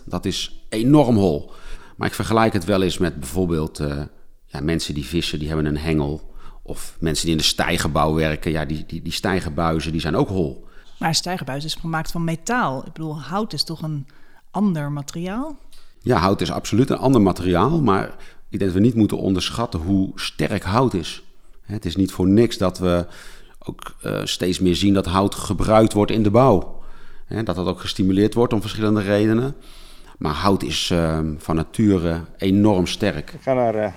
70%. 0.03 0.05
Dat 0.05 0.25
is 0.25 0.65
enorm 0.69 1.17
hol. 1.17 1.51
Maar 1.97 2.09
ik 2.09 2.15
vergelijk 2.15 2.53
het 2.53 2.65
wel 2.65 2.83
eens 2.83 2.99
met 2.99 3.21
bijvoorbeeld 3.21 3.79
eh, 3.79 4.03
ja, 4.47 4.61
mensen 4.61 4.95
die 4.95 5.07
vissen, 5.07 5.39
die 5.39 5.49
hebben 5.49 5.67
een 5.67 5.79
hengel. 5.79 6.35
Of 6.63 6.97
mensen 7.01 7.25
die 7.25 7.35
in 7.35 7.41
de 7.41 7.47
stijgenbouw 7.47 8.15
werken, 8.15 8.51
ja, 8.51 8.65
die, 8.65 8.85
die, 8.87 9.03
die 9.03 9.13
stijgenbuizen, 9.13 9.93
die 9.93 10.01
zijn 10.01 10.17
ook 10.17 10.29
hol. 10.29 10.69
Maar 10.99 11.15
stijgerbuis 11.15 11.65
is 11.65 11.75
gemaakt 11.75 12.11
van 12.11 12.25
metaal. 12.25 12.87
Ik 12.87 12.93
bedoel, 12.93 13.21
hout 13.21 13.53
is 13.53 13.65
toch 13.65 13.83
een 13.83 14.07
ander 14.51 14.93
materiaal? 14.93 15.59
Ja, 16.03 16.19
hout 16.19 16.41
is 16.41 16.51
absoluut 16.51 16.91
een 16.91 16.99
ander 16.99 17.21
materiaal, 17.21 17.81
maar 17.81 18.05
ik 18.49 18.59
denk 18.59 18.73
dat 18.73 18.73
we 18.73 18.87
niet 18.87 18.95
moeten 18.95 19.19
onderschatten 19.19 19.81
hoe 19.81 20.13
sterk 20.15 20.63
hout 20.63 20.95
is. 20.95 21.23
Het 21.63 21.85
is 21.85 21.97
niet 21.97 22.13
voor 22.13 22.29
niks 22.29 22.59
dat 22.59 22.79
we 22.79 23.07
ook 23.65 23.95
eh, 24.03 24.21
steeds 24.25 24.59
meer 24.59 24.77
zien 24.77 24.95
dat 24.95 25.07
hout 25.07 25.35
gebruikt 25.35 25.93
wordt 25.93 26.11
in 26.11 26.23
de 26.23 26.31
bouw. 26.31 26.83
Hè, 27.27 27.43
Dat 27.43 27.57
dat 27.57 27.67
ook 27.67 27.81
gestimuleerd 27.81 28.35
wordt 28.35 28.53
om 28.53 28.61
verschillende 28.61 29.03
redenen. 29.03 29.55
Maar 30.21 30.35
hout 30.35 30.63
is 30.63 30.91
eh, 30.91 31.19
van 31.39 31.57
nature 31.57 32.21
enorm 32.37 32.87
sterk. 32.87 33.33
Ik 33.33 33.41
ga 33.43 33.55
naar 33.55 33.75
eh, 33.75 33.93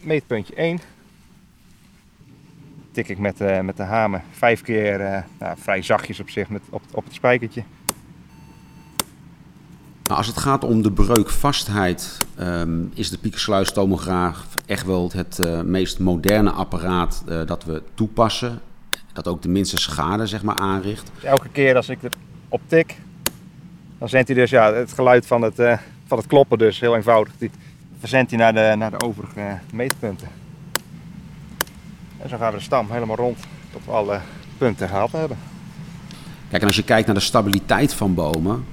meetpuntje 0.00 0.54
1. 0.54 0.78
Tik 2.90 3.08
ik 3.08 3.18
met, 3.18 3.40
eh, 3.40 3.60
met 3.60 3.76
de 3.76 3.82
hamer 3.82 4.22
vijf 4.30 4.62
keer, 4.62 5.24
nou, 5.38 5.56
vrij 5.58 5.82
zachtjes 5.82 6.20
op 6.20 6.30
zich, 6.30 6.48
met, 6.48 6.62
op, 6.70 6.82
op 6.92 7.04
het 7.04 7.14
spijkertje. 7.14 7.62
Nou, 10.02 10.18
als 10.18 10.26
het 10.26 10.38
gaat 10.38 10.64
om 10.64 10.82
de 10.82 10.92
breukvastheid, 10.92 12.26
ehm, 12.36 12.84
is 12.94 13.10
de 13.10 13.18
piekersluistomograaf 13.18 14.46
echt 14.66 14.86
wel 14.86 15.10
het 15.12 15.64
meest 15.64 15.98
moderne 15.98 16.50
apparaat 16.50 17.22
dat 17.46 17.64
we 17.64 17.82
toepassen. 17.94 18.60
Dat 19.24 19.32
ook 19.34 19.42
de 19.42 19.48
minste 19.48 19.76
schade 19.76 20.26
zeg 20.26 20.42
maar, 20.42 20.56
aanricht. 20.56 21.10
Dus 21.14 21.24
elke 21.24 21.48
keer 21.48 21.76
als 21.76 21.88
ik 21.88 21.98
erop 22.02 22.60
tik, 22.66 22.96
dan 23.98 24.08
zendt 24.08 24.28
hij 24.28 24.36
dus 24.36 24.50
ja, 24.50 24.72
het 24.72 24.92
geluid 24.92 25.26
van 25.26 25.42
het, 25.42 25.58
eh, 25.58 25.78
van 26.06 26.18
het 26.18 26.26
kloppen 26.26 26.58
dus, 26.58 26.80
heel 26.80 26.96
eenvoudig. 26.96 27.32
Die 27.38 27.50
verzendt 27.98 28.30
hij 28.30 28.40
naar 28.40 28.54
de, 28.54 28.74
naar 28.76 28.90
de 28.90 29.00
overige 29.00 29.58
meetpunten. 29.72 30.28
En 32.18 32.28
zo 32.28 32.36
gaan 32.36 32.52
we 32.52 32.58
de 32.58 32.64
stam 32.64 32.90
helemaal 32.90 33.16
rond 33.16 33.38
tot 33.72 33.84
we 33.84 33.90
alle 33.90 34.20
punten 34.58 34.88
gehaald 34.88 35.12
hebben. 35.12 35.38
Kijk, 36.48 36.62
en 36.62 36.68
als 36.68 36.76
je 36.76 36.84
kijkt 36.84 37.06
naar 37.06 37.14
de 37.14 37.20
stabiliteit 37.20 37.94
van 37.94 38.14
bomen, 38.14 38.64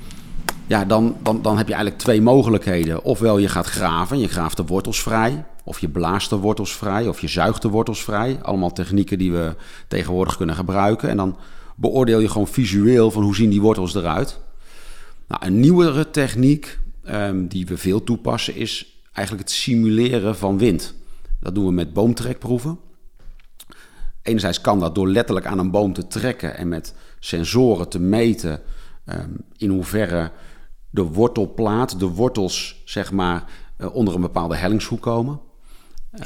ja, 0.67 0.85
dan, 0.85 1.17
dan, 1.23 1.41
dan 1.41 1.57
heb 1.57 1.67
je 1.67 1.73
eigenlijk 1.73 2.03
twee 2.03 2.21
mogelijkheden. 2.21 3.03
Ofwel 3.03 3.37
je 3.37 3.49
gaat 3.49 3.65
graven, 3.65 4.19
je 4.19 4.27
graaft 4.27 4.57
de 4.57 4.65
wortels 4.65 5.01
vrij, 5.01 5.45
of 5.65 5.79
je 5.79 5.89
blaast 5.89 6.29
de 6.29 6.35
wortels 6.35 6.75
vrij, 6.75 7.07
of 7.07 7.21
je 7.21 7.27
zuigt 7.27 7.61
de 7.61 7.69
wortels 7.69 8.03
vrij. 8.03 8.39
Allemaal 8.41 8.73
technieken 8.73 9.17
die 9.17 9.31
we 9.31 9.55
tegenwoordig 9.87 10.37
kunnen 10.37 10.55
gebruiken. 10.55 11.09
En 11.09 11.17
dan 11.17 11.37
beoordeel 11.75 12.19
je 12.19 12.29
gewoon 12.29 12.47
visueel 12.47 13.11
van 13.11 13.23
hoe 13.23 13.35
zien 13.35 13.49
die 13.49 13.61
wortels 13.61 13.95
eruit. 13.95 14.39
Nou, 15.27 15.45
een 15.45 15.59
nieuwere 15.59 16.09
techniek 16.09 16.79
ehm, 17.03 17.47
die 17.47 17.65
we 17.65 17.77
veel 17.77 18.03
toepassen 18.03 18.55
is 18.55 19.01
eigenlijk 19.13 19.47
het 19.47 19.57
simuleren 19.57 20.35
van 20.35 20.57
wind. 20.57 20.93
Dat 21.39 21.55
doen 21.55 21.65
we 21.65 21.71
met 21.71 21.93
boomtrekproeven. 21.93 22.79
Enerzijds 24.21 24.61
kan 24.61 24.79
dat 24.79 24.95
door 24.95 25.07
letterlijk 25.07 25.45
aan 25.45 25.59
een 25.59 25.71
boom 25.71 25.93
te 25.93 26.07
trekken 26.07 26.57
en 26.57 26.67
met 26.67 26.93
sensoren 27.19 27.89
te 27.89 27.99
meten 27.99 28.61
ehm, 29.05 29.29
in 29.57 29.69
hoeverre 29.69 30.31
de 30.89 31.03
wortelplaat, 31.03 31.99
de 31.99 32.07
wortels, 32.07 32.81
zeg 32.85 33.11
maar, 33.11 33.43
eh, 33.77 33.95
onder 33.95 34.15
een 34.15 34.21
bepaalde 34.21 34.55
hellingshoek 34.55 35.01
komen. 35.01 35.39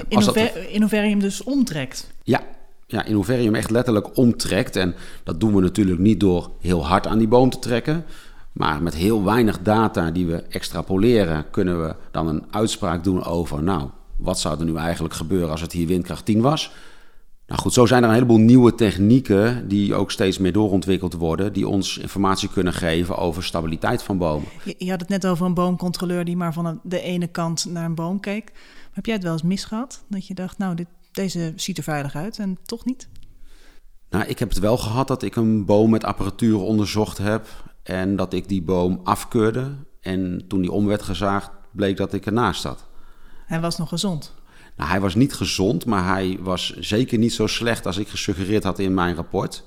In 0.08 0.16
als 0.16 0.26
dat- 0.26 0.36
in 0.70 0.80
hoeverre 0.80 1.04
je 1.06 1.10
hem 1.12 1.20
dus 1.20 1.44
omtrekt. 1.44 2.14
ja, 2.24 2.42
ja, 2.88 3.06
in 3.06 3.14
hoeverre 3.14 3.40
je 3.40 3.46
hem 3.46 3.56
echt 3.56 3.70
letterlijk 3.70 4.18
omtrekt. 4.18 4.76
En 4.76 4.96
dat 5.24 5.40
doen 5.40 5.56
we 5.56 5.62
natuurlijk 5.62 6.00
niet 6.00 6.20
door 6.20 6.50
heel 6.60 6.86
hard 6.88 7.08
aan 7.08 7.18
die 7.18 7.28
boom 7.28 7.50
te 7.50 7.60
trekken. 7.60 8.06
Maar 8.52 8.82
met 8.84 8.96
heel 8.96 9.24
weinig 9.24 9.60
data 9.62 10.12
die 10.12 10.26
we 10.26 10.36
extrapoleren, 10.50 11.46
kunnen 11.52 11.82
we 11.84 11.96
dan 12.12 12.28
een 12.28 12.44
uitspraak 12.52 13.04
doen 13.04 13.24
over, 13.24 13.64
nou, 13.64 13.90
wat 14.16 14.40
zou 14.40 14.60
er 14.60 14.66
nu 14.66 14.76
eigenlijk 14.76 15.14
gebeuren 15.14 15.50
als 15.50 15.62
het 15.62 15.72
hier 15.72 15.88
windkracht 15.88 16.26
10 16.26 16.42
was? 16.42 16.72
Nou 17.48 17.62
goed, 17.62 17.74
zo 17.74 17.86
zijn 17.86 18.02
er 18.04 18.08
een 18.10 18.14
heleboel 18.16 18.38
nieuwe 18.38 18.76
technieken 18.76 19.68
die 19.68 19.96
ook 19.96 20.12
steeds 20.12 20.38
meer 20.38 20.54
doorontwikkeld 20.54 21.14
worden, 21.14 21.54
die 21.54 21.68
ons 21.68 21.98
informatie 21.98 22.50
kunnen 22.50 22.74
geven 22.74 23.18
over 23.18 23.44
stabiliteit 23.44 24.04
van 24.04 24.18
bomen. 24.18 24.48
Je, 24.64 24.76
je 24.78 24.90
had 24.90 25.00
het 25.00 25.10
net 25.10 25.28
over 25.28 25.46
een 25.46 25.54
boomcontroleur 25.54 26.26
die 26.26 26.38
maar 26.38 26.54
van 26.54 26.80
de 26.84 27.02
ene 27.02 27.28
kant 27.28 27.66
naar 27.70 27.86
een 27.86 27.96
boom 27.96 28.20
keek. 28.20 28.52
Heb 28.92 29.06
jij 29.06 29.16
het 29.16 29.24
wel 29.24 29.34
eens 29.34 29.42
misgehad? 29.42 30.04
Dat 30.08 30.28
je 30.28 30.34
dacht, 30.34 30.58
nou, 30.58 30.76
dit, 30.76 30.88
deze 31.12 31.54
ziet 31.56 31.78
er 31.78 31.84
veilig 31.84 32.16
uit 32.16 32.40
en 32.40 32.58
toch 32.66 32.86
niet? 32.86 33.10
Nou, 34.10 34.26
ik 34.26 34.40
heb 34.40 34.50
het 34.50 34.60
wel 34.60 34.78
gehad 34.78 35.08
dat 35.08 35.24
ik 35.24 35.36
een 35.36 35.66
boom 35.66 35.90
met 35.90 36.04
apparatuur 36.04 36.60
onderzocht 36.60 37.18
heb 37.18 37.48
en 37.84 38.16
dat 38.16 38.34
ik 38.34 38.48
die 38.48 38.62
boom 38.62 39.00
afkeurde. 39.04 39.76
En 40.02 40.46
toen 40.48 40.62
die 40.62 40.72
om 40.72 40.86
werd 40.86 41.02
gezaagd, 41.02 41.52
bleek 41.72 41.98
dat 41.98 42.14
ik 42.14 42.26
ernaast 42.26 42.62
zat. 42.62 42.88
Hij 43.46 43.62
was 43.62 43.78
nog 43.78 43.90
gezond. 43.90 44.34
Nou, 44.76 44.90
hij 44.90 45.00
was 45.00 45.16
niet 45.16 45.34
gezond, 45.34 45.86
maar 45.86 46.06
hij 46.06 46.38
was 46.42 46.78
zeker 46.80 47.18
niet 47.18 47.34
zo 47.34 47.48
slecht 47.48 47.86
als 47.86 47.98
ik 47.98 48.08
gesuggereerd 48.08 48.64
had 48.64 48.80
in 48.80 48.94
mijn 48.94 49.16
rapport. 49.16 49.64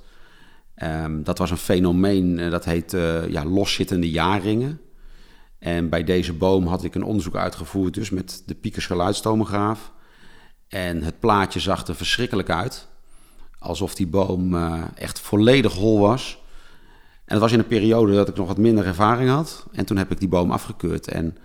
Ehm, 0.75 1.23
dat 1.23 1.39
was 1.39 1.51
een 1.51 1.57
fenomeen, 1.57 2.39
eh, 2.39 2.51
dat 2.51 2.65
heet 2.65 2.95
eh, 2.95 3.29
ja, 3.29 3.45
loszittende 3.45 4.11
jaarringen. 4.11 4.81
En 5.63 5.89
bij 5.89 6.05
deze 6.05 6.33
boom 6.33 6.67
had 6.67 6.85
ik 6.85 6.95
een 6.95 7.05
onderzoek 7.05 7.37
uitgevoerd, 7.37 7.95
dus 7.95 8.11
met 8.11 8.43
de 8.47 8.55
Piekers 8.55 8.87
geluidstomograaf. 8.87 9.93
En 10.69 11.03
het 11.03 11.21
plaatje 11.21 11.61
zag 11.61 11.87
er 11.87 11.95
verschrikkelijk 11.95 12.51
uit. 12.51 12.89
Alsof 13.59 13.95
die 13.95 14.07
boom 14.07 14.55
eh, 14.55 14.83
echt 14.95 15.21
volledig 15.21 15.73
hol 15.73 15.99
was. 15.99 16.39
En 17.25 17.35
dat 17.35 17.41
was 17.41 17.53
in 17.53 17.59
een 17.59 17.67
periode 17.67 18.15
dat 18.15 18.29
ik 18.29 18.37
nog 18.37 18.47
wat 18.47 18.59
minder 18.59 18.87
ervaring 18.87 19.31
had. 19.31 19.67
En 19.73 19.85
toen 19.85 19.97
heb 19.97 20.11
ik 20.11 20.19
die 20.19 20.29
boom 20.29 20.51
afgekeurd. 20.51 21.09
En 21.09 21.37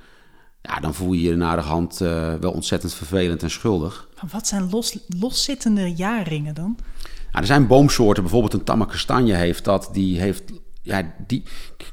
ja, 0.62 0.79
dan 0.79 0.93
voel 0.93 1.13
je 1.13 1.21
je 1.21 1.36
na 1.36 1.55
de 1.55 1.62
hand 1.62 2.01
eh, 2.01 2.33
wel 2.33 2.51
ontzettend 2.51 2.93
vervelend 2.93 3.43
en 3.43 3.51
schuldig. 3.51 4.07
Maar 4.15 4.31
wat 4.31 4.47
zijn 4.47 4.69
los, 4.69 4.97
loszittende 5.19 5.93
jaarringen 5.95 6.55
dan? 6.55 6.77
Nou, 7.03 7.39
er 7.39 7.45
zijn 7.45 7.67
boomsoorten, 7.67 8.24
bijvoorbeeld 8.24 8.53
een 8.53 8.63
tamme 8.63 8.86
kastanje 8.86 9.33
heeft 9.33 9.63
dat. 9.63 9.89
Die 9.91 10.19
heeft, 10.19 10.43
ja, 10.88 11.13
die, 11.27 11.44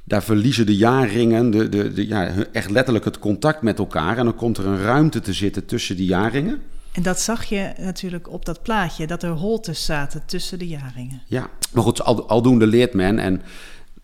daar 0.05 0.23
verliezen 0.23 0.67
de 0.67 0.77
jaarringen 0.77 1.51
de, 1.51 1.69
de, 1.69 1.93
de, 1.93 2.07
ja, 2.07 2.31
echt 2.53 2.71
letterlijk 2.71 3.05
het 3.05 3.19
contact 3.19 3.63
met 3.63 3.79
elkaar. 3.79 4.19
En 4.19 4.25
dan 4.25 4.35
komt 4.35 4.59
er 4.59 4.67
een 4.67 4.83
ruimte 4.83 5.21
te 5.21 5.33
zitten 5.33 5.67
tussen 5.67 5.97
die 5.97 6.07
jaarringen. 6.07 6.63
En 6.93 7.03
dat 7.03 7.21
zag 7.21 7.45
je 7.45 7.73
natuurlijk 7.79 8.31
op 8.31 8.45
dat 8.45 8.63
plaatje, 8.63 9.07
dat 9.07 9.23
er 9.23 9.31
holtes 9.31 9.85
zaten 9.85 10.23
tussen 10.27 10.59
de 10.59 10.67
jaarringen. 10.67 11.23
Ja, 11.27 11.51
maar 11.73 11.83
goed, 11.83 12.03
al, 12.03 12.29
aldoende 12.29 12.67
leert 12.67 12.95
men. 12.95 13.19
En 13.19 13.43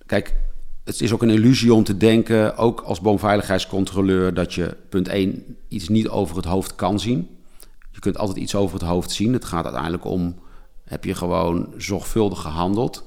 kijk, 0.07 0.35
het 0.85 1.01
is 1.01 1.13
ook 1.13 1.23
een 1.23 1.31
illusie 1.31 1.75
om 1.75 1.85
te 1.85 1.97
denken, 1.97 2.57
ook 2.57 2.81
als 2.81 3.01
boomveiligheidscontroleur, 3.01 4.35
dat 4.35 4.55
je 4.55 4.77
punt 4.89 5.09
1 5.09 5.57
iets 5.69 5.89
niet 5.89 6.09
over 6.09 6.37
het 6.37 6.45
hoofd 6.45 6.75
kan 6.75 7.01
zien. 7.01 7.29
Je 7.91 8.01
kunt 8.01 8.19
altijd 8.19 8.39
iets 8.39 8.55
over 8.55 8.79
het 8.79 8.89
hoofd 8.89 9.11
zien. 9.11 9.33
Het 9.33 9.45
gaat 9.45 9.65
uiteindelijk 9.65 10.05
om, 10.05 10.39
heb 10.85 11.05
je 11.05 11.15
gewoon 11.15 11.75
zorgvuldig 11.77 12.41
gehandeld. 12.41 13.05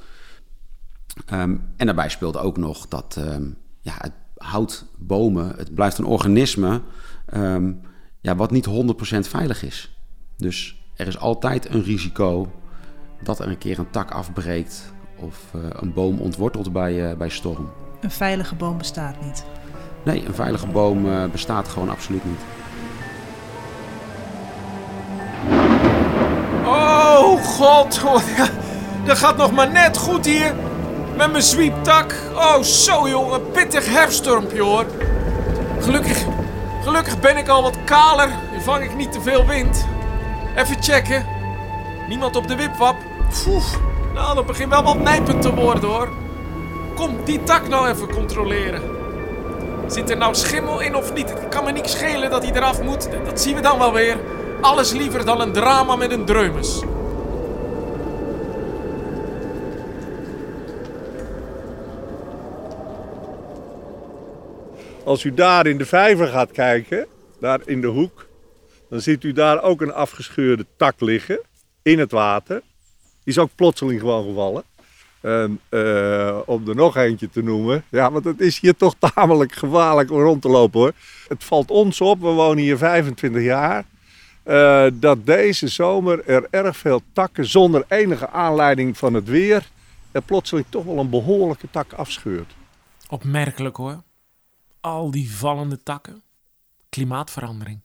Ehm, 1.25 1.55
en 1.77 1.85
daarbij 1.85 2.09
speelt 2.09 2.37
ook 2.37 2.57
nog 2.57 2.87
dat 2.87 3.15
ehm, 3.17 3.43
ja, 3.81 3.93
het 3.97 4.13
houdt 4.35 4.85
bomen, 4.97 5.53
het 5.57 5.75
blijft 5.75 5.97
een 5.97 6.05
organisme 6.05 6.81
ehm, 7.25 7.73
ja, 8.21 8.35
wat 8.35 8.51
niet 8.51 8.65
100% 8.65 9.27
veilig 9.27 9.63
is. 9.63 9.97
Dus 10.37 10.83
er 10.95 11.07
is 11.07 11.17
altijd 11.17 11.69
een 11.69 11.83
risico 11.83 12.51
dat 13.23 13.39
er 13.39 13.47
een 13.47 13.57
keer 13.57 13.79
een 13.79 13.89
tak 13.89 14.11
afbreekt 14.11 14.93
of 15.15 15.37
eh, 15.53 15.61
een 15.69 15.93
boom 15.93 16.19
ontwortelt 16.19 16.71
bij, 16.71 17.09
eh, 17.09 17.17
bij 17.17 17.29
storm. 17.29 17.69
Een 17.99 18.11
veilige 18.11 18.55
boom 18.55 18.77
bestaat 18.77 19.21
niet. 19.21 19.45
Nee, 20.05 20.25
een 20.25 20.33
veilige 20.33 20.67
boom 20.67 21.09
eh, 21.09 21.25
bestaat 21.31 21.67
gewoon 21.67 21.89
absoluut 21.89 22.25
niet. 22.25 22.41
Oh 26.65 27.43
god, 27.43 28.03
oh, 28.05 28.21
ja, 28.37 28.49
dat 29.05 29.17
gaat 29.17 29.37
nog 29.37 29.51
maar 29.51 29.71
net 29.71 29.97
goed 29.97 30.25
hier. 30.25 30.55
Met 31.15 31.31
mijn 31.31 31.43
zwieptak. 31.43 32.15
Oh 32.35 32.61
zo 32.61 33.07
jongen, 33.07 33.51
pittig 33.51 33.89
herfststormpje 33.89 34.61
hoor. 34.61 34.85
Gelukkig, 35.79 36.23
gelukkig 36.83 37.19
ben 37.19 37.37
ik 37.37 37.47
al 37.47 37.61
wat 37.61 37.77
kaler. 37.85 38.29
Nu 38.51 38.61
vang 38.61 38.83
ik 38.83 38.95
niet 38.95 39.11
te 39.11 39.21
veel 39.21 39.45
wind. 39.45 39.85
Even 40.55 40.83
checken. 40.83 41.25
Niemand 42.07 42.35
op 42.35 42.47
de 42.47 42.55
wipwap. 42.55 42.95
Nou 44.13 44.35
dat 44.35 44.45
begint 44.45 44.69
wel 44.69 44.83
wat 44.83 44.99
nijpend 44.99 45.41
te 45.41 45.53
worden 45.53 45.89
hoor. 45.89 46.09
Kom 46.95 47.17
die 47.23 47.43
tak 47.43 47.67
nou 47.67 47.89
even 47.89 48.13
controleren. 48.13 48.81
Zit 49.87 50.09
er 50.09 50.17
nou 50.17 50.35
schimmel 50.35 50.79
in 50.79 50.95
of 50.95 51.13
niet? 51.13 51.29
Het 51.29 51.47
kan 51.49 51.63
me 51.63 51.71
niks 51.71 51.91
schelen 51.91 52.29
dat 52.29 52.43
hij 52.43 52.53
eraf 52.53 52.81
moet. 52.81 53.09
Dat 53.25 53.41
zien 53.41 53.55
we 53.55 53.61
dan 53.61 53.77
wel 53.79 53.93
weer. 53.93 54.17
Alles 54.61 54.91
liever 54.91 55.25
dan 55.25 55.41
een 55.41 55.51
drama 55.51 55.95
met 55.95 56.11
een 56.11 56.25
dreumes. 56.25 56.81
Als 65.03 65.23
u 65.23 65.33
daar 65.33 65.67
in 65.67 65.77
de 65.77 65.85
vijver 65.85 66.27
gaat 66.27 66.51
kijken, 66.51 67.07
daar 67.39 67.59
in 67.65 67.81
de 67.81 67.87
hoek, 67.87 68.27
dan 68.89 69.01
ziet 69.01 69.23
u 69.23 69.31
daar 69.31 69.63
ook 69.63 69.81
een 69.81 69.93
afgescheurde 69.93 70.65
tak 70.77 71.01
liggen 71.01 71.39
in 71.81 71.99
het 71.99 72.11
water. 72.11 72.61
Die 73.23 73.33
is 73.33 73.37
ook 73.37 73.49
plotseling 73.55 73.99
gewoon 73.99 74.25
gevallen. 74.25 74.63
En 75.21 75.59
eh, 75.69 76.39
om 76.45 76.67
er 76.67 76.75
nog 76.75 76.97
eentje 76.97 77.29
te 77.29 77.43
noemen, 77.43 77.83
ja, 77.89 78.11
want 78.11 78.25
het 78.25 78.41
is 78.41 78.59
hier 78.59 78.75
toch 78.75 78.95
tamelijk 79.13 79.51
gevaarlijk 79.51 80.11
om 80.11 80.21
rond 80.21 80.41
te 80.41 80.49
lopen 80.49 80.79
hoor. 80.79 80.91
Het 81.27 81.43
valt 81.43 81.71
ons 81.71 82.01
op, 82.01 82.19
we 82.21 82.27
wonen 82.27 82.63
hier 82.63 82.77
25 82.77 83.41
jaar, 83.41 83.85
eh, 84.43 84.85
dat 84.93 85.25
deze 85.25 85.67
zomer 85.67 86.25
er 86.25 86.47
erg 86.49 86.77
veel 86.77 87.01
takken 87.13 87.45
zonder 87.45 87.85
enige 87.87 88.29
aanleiding 88.29 88.97
van 88.97 89.13
het 89.13 89.27
weer 89.27 89.69
er 90.11 90.21
plotseling 90.21 90.65
toch 90.69 90.85
wel 90.85 90.97
een 90.97 91.09
behoorlijke 91.09 91.67
tak 91.71 91.93
afscheurt. 91.93 92.53
Opmerkelijk 93.09 93.75
hoor. 93.75 94.03
Al 94.83 95.11
die 95.11 95.31
vallende 95.31 95.83
takken. 95.83 96.21
Klimaatverandering. 96.89 97.79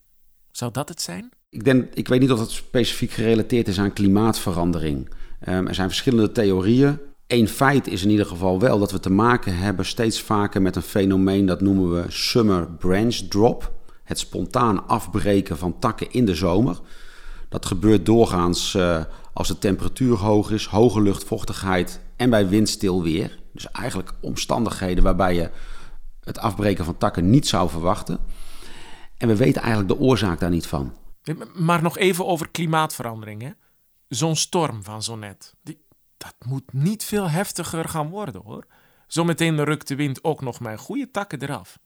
Zou 0.50 0.72
dat 0.72 0.88
het 0.88 1.00
zijn? 1.00 1.30
Ik, 1.50 1.64
denk, 1.64 1.94
ik 1.94 2.08
weet 2.08 2.20
niet 2.20 2.32
of 2.32 2.40
het 2.40 2.50
specifiek 2.50 3.10
gerelateerd 3.10 3.68
is 3.68 3.78
aan 3.78 3.92
klimaatverandering. 3.92 5.08
Um, 5.48 5.66
er 5.66 5.74
zijn 5.74 5.88
verschillende 5.88 6.32
theorieën. 6.32 6.98
Eén 7.26 7.48
feit 7.48 7.86
is 7.86 8.02
in 8.02 8.10
ieder 8.10 8.26
geval 8.26 8.60
wel 8.60 8.78
dat 8.78 8.92
we 8.92 9.00
te 9.00 9.10
maken 9.10 9.56
hebben 9.56 9.86
steeds 9.86 10.20
vaker 10.20 10.62
met 10.62 10.76
een 10.76 10.82
fenomeen 10.82 11.46
dat 11.46 11.60
noemen 11.60 11.94
we 11.94 12.10
summer 12.10 12.70
branch 12.70 13.14
drop. 13.14 13.72
Het 14.04 14.18
spontaan 14.18 14.88
afbreken 14.88 15.58
van 15.58 15.78
takken 15.78 16.10
in 16.10 16.24
de 16.24 16.34
zomer. 16.34 16.80
Dat 17.48 17.66
gebeurt 17.66 18.06
doorgaans 18.06 18.74
uh, 18.74 19.04
als 19.32 19.48
de 19.48 19.58
temperatuur 19.58 20.16
hoog 20.16 20.50
is, 20.50 20.66
hoge 20.66 21.02
luchtvochtigheid 21.02 22.00
en 22.16 22.30
bij 22.30 22.48
windstil 22.48 23.02
weer. 23.02 23.38
Dus 23.52 23.70
eigenlijk 23.70 24.12
omstandigheden 24.20 25.04
waarbij 25.04 25.34
je 25.34 25.50
het 26.28 26.38
afbreken 26.38 26.84
van 26.84 26.96
takken 26.96 27.30
niet 27.30 27.48
zou 27.48 27.70
verwachten. 27.70 28.18
En 29.16 29.28
we 29.28 29.36
weten 29.36 29.62
eigenlijk 29.62 29.92
de 29.92 30.06
oorzaak 30.06 30.40
daar 30.40 30.50
niet 30.50 30.66
van. 30.66 30.94
Maar 31.54 31.82
nog 31.82 31.98
even 31.98 32.26
over 32.26 32.48
klimaatverandering. 32.48 33.54
Zo'n 34.08 34.36
storm 34.36 34.82
van 34.82 35.02
zo 35.02 35.16
net. 35.16 35.54
Die, 35.62 35.84
dat 36.16 36.34
moet 36.46 36.72
niet 36.72 37.04
veel 37.04 37.30
heftiger 37.30 37.88
gaan 37.88 38.08
worden 38.08 38.42
hoor. 38.44 38.64
Zometeen 39.06 39.64
rukt 39.64 39.88
de 39.88 39.96
wind 39.96 40.24
ook 40.24 40.40
nog 40.40 40.60
mijn 40.60 40.78
goede 40.78 41.10
takken 41.10 41.42
eraf. 41.42 41.78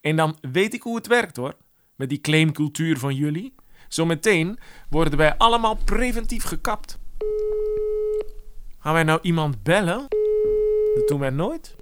En 0.00 0.16
dan 0.16 0.36
weet 0.52 0.74
ik 0.74 0.82
hoe 0.82 0.96
het 0.96 1.06
werkt 1.06 1.36
hoor. 1.36 1.56
Met 1.96 2.08
die 2.08 2.20
claimcultuur 2.20 2.98
van 2.98 3.14
jullie. 3.14 3.54
Zometeen 3.88 4.58
worden 4.90 5.18
wij 5.18 5.36
allemaal 5.36 5.76
preventief 5.84 6.44
gekapt. 6.44 6.98
Gaan 8.78 8.92
wij 8.92 9.02
nou 9.02 9.18
iemand 9.22 9.62
bellen? 9.62 10.08
Dat 10.94 11.08
doen 11.08 11.20
wij 11.20 11.30
nooit. 11.30 11.76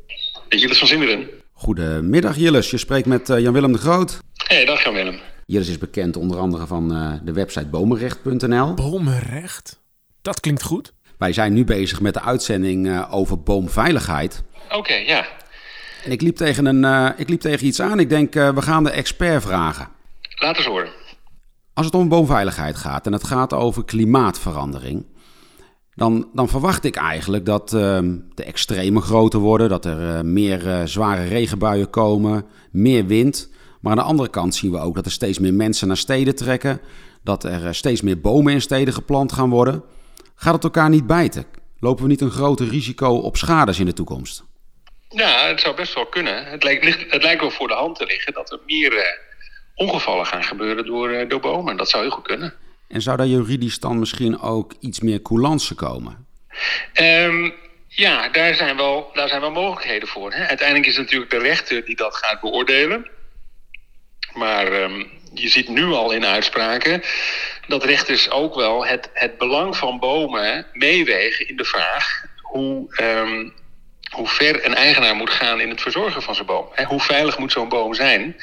Jilles 0.49 0.79
van 0.79 0.89
Zinderen. 0.89 1.29
Goedemiddag 1.61 2.37
Jilles, 2.37 2.71
je 2.71 2.79
spreekt 2.79 3.07
met 3.07 3.29
uh, 3.29 3.39
Jan-Willem 3.39 3.73
de 3.73 3.79
Groot. 3.79 4.19
Hey, 4.47 4.65
dag 4.65 4.85
Jan-Willem. 4.85 5.19
Jilles 5.47 5.69
is 5.69 5.79
bekend 5.79 6.17
onder 6.17 6.39
andere 6.39 6.67
van 6.67 6.93
uh, 6.93 7.13
de 7.23 7.33
website 7.33 7.67
bomenrecht.nl. 7.67 8.75
Bomenrecht? 8.75 9.81
Dat 10.23 10.41
klinkt 10.41 10.63
goed. 10.63 10.93
Wij 11.17 11.33
zijn 11.33 11.53
nu 11.53 11.65
bezig 11.65 12.01
met 12.01 12.15
de 12.15 12.21
uitzending 12.21 12.87
uh, 12.87 13.15
over 13.15 13.43
boomveiligheid. 13.43 14.43
Oké, 14.65 14.77
okay, 14.77 15.05
ja. 15.07 15.27
En 16.05 16.11
ik 16.11 16.21
liep, 16.21 16.37
tegen 16.37 16.67
een, 16.67 17.15
ik 17.17 17.29
liep 17.29 17.41
tegen 17.41 17.67
iets 17.67 17.81
aan. 17.81 17.99
Ik 17.99 18.09
denk, 18.09 18.35
we 18.35 18.63
gaan 18.63 18.85
de 18.85 18.91
expert 18.91 19.43
vragen. 19.43 19.89
Laat 20.35 20.57
eens 20.57 20.67
horen. 20.67 20.89
Als 21.75 21.87
het 21.87 21.95
om 21.95 22.09
boomveiligheid 22.09 22.77
gaat 22.77 23.07
en 23.07 23.13
het 23.13 23.25
gaat 23.25 23.53
over 23.53 23.85
klimaatverandering 23.85 25.05
dan, 25.99 26.29
dan 26.33 26.49
verwacht 26.49 26.85
ik 26.85 26.97
eigenlijk 26.97 27.47
dat 27.47 27.73
uh, 27.73 27.99
de 28.35 28.45
extremen 28.45 29.03
groter 29.03 29.41
worden, 29.41 29.69
dat 29.69 29.85
er 29.85 30.01
uh, 30.01 30.21
meer 30.21 30.67
uh, 30.67 30.81
zware 30.85 31.25
regenbuien 31.25 31.91
komen, 31.91 32.47
meer 32.71 33.07
wind. 33.07 33.51
Maar 33.81 33.93
aan 33.93 33.99
de 33.99 34.05
andere 34.05 34.29
kant 34.29 34.55
zien 34.55 34.71
we 34.71 34.79
ook 34.79 34.95
dat 34.95 35.05
er 35.05 35.11
steeds 35.11 35.39
meer 35.39 35.55
mensen 35.55 35.89
naar 35.89 35.97
steden 35.97 36.37
trekken, 36.37 36.81
dat 37.23 37.45
er 37.45 37.67
eh, 37.67 37.73
steeds 37.73 38.03
meer 38.03 38.21
bomen 38.21 38.53
in 38.53 38.61
steden 38.61 38.95
geplant 38.95 39.33
gaan 39.33 39.51
worden. 39.51 39.85
Gaat 40.35 40.55
het 40.55 40.65
elkaar 40.65 40.89
niet 40.89 41.07
bijten? 41.07 41.45
Lopen 41.81 42.03
we 42.03 42.09
niet 42.09 42.21
een 42.21 42.31
groter 42.31 42.69
risico 42.69 43.09
op 43.09 43.37
schades 43.37 43.79
in 43.79 43.87
de 43.87 43.93
toekomst? 43.93 44.45
Ja, 45.09 45.49
het 45.49 45.61
zou 45.61 45.77
best 45.77 45.95
wel 45.95 46.07
kunnen. 46.07 46.45
Het 46.45 46.63
lijkt, 46.63 47.11
het 47.11 47.23
lijkt 47.23 47.41
wel 47.41 47.51
voor 47.51 47.69
de 47.69 47.75
hand 47.75 47.97
te 47.97 48.07
liggen 48.07 48.33
dat 48.33 48.53
er 48.53 48.61
meer 48.67 49.21
ongevallen 49.75 50.27
gaan 50.27 50.45
gebeuren 50.45 50.87
door, 50.87 51.29
door 51.29 51.41
bomen. 51.41 51.77
Dat 51.77 51.91
zou 51.91 52.03
heel 52.03 52.13
goed 52.13 52.27
kunnen. 52.27 52.55
En 52.89 53.03
zou 53.03 53.17
daar 53.17 53.27
juridisch 53.27 53.79
dan 53.79 53.99
misschien 53.99 54.41
ook 54.41 54.75
iets 54.81 55.01
meer 55.01 55.23
coulance 55.23 55.75
komen? 55.75 56.27
Um, 57.01 57.55
ja, 57.89 58.29
daar 58.29 58.55
zijn 58.55 58.77
wel, 58.77 59.11
daar 59.13 59.29
zijn 59.29 59.41
wel 59.41 59.51
mogelijkheden 59.51 60.09
voor. 60.09 60.33
Hè? 60.33 60.47
Uiteindelijk 60.47 60.89
is 60.89 60.97
het 60.97 61.05
natuurlijk 61.05 61.31
de 61.31 61.39
rechter 61.39 61.85
die 61.85 61.97
dat 61.97 62.17
gaat 62.17 62.41
beoordelen. 62.41 63.09
Maar 64.33 64.83
um, 64.83 65.11
je 65.35 65.49
ziet 65.49 65.69
nu 65.69 65.85
al 65.85 66.13
in 66.13 66.27
uitspraken 66.27 67.03
dat 67.67 67.85
rechters 67.85 68.31
ook 68.31 68.55
wel 68.55 68.87
het, 68.87 69.11
het 69.13 69.39
belang 69.39 69.77
van 69.77 69.99
bomen 69.99 70.67
meewegen 70.73 71.49
in 71.49 71.57
de 71.57 71.65
vraag 71.65 72.25
hoe, 72.43 73.01
um, 73.03 73.53
hoe 74.11 74.29
ver 74.29 74.65
een 74.65 74.75
eigenaar 74.75 75.15
moet 75.15 75.31
gaan 75.31 75.61
in 75.61 75.69
het 75.69 75.81
verzorgen 75.81 76.23
van 76.23 76.35
zijn 76.35 76.47
boom. 76.47 76.69
Hè? 76.73 76.85
Hoe 76.85 77.01
veilig 77.01 77.39
moet 77.39 77.53
zo'n 77.53 77.69
boom 77.69 77.95
zijn? 77.95 78.37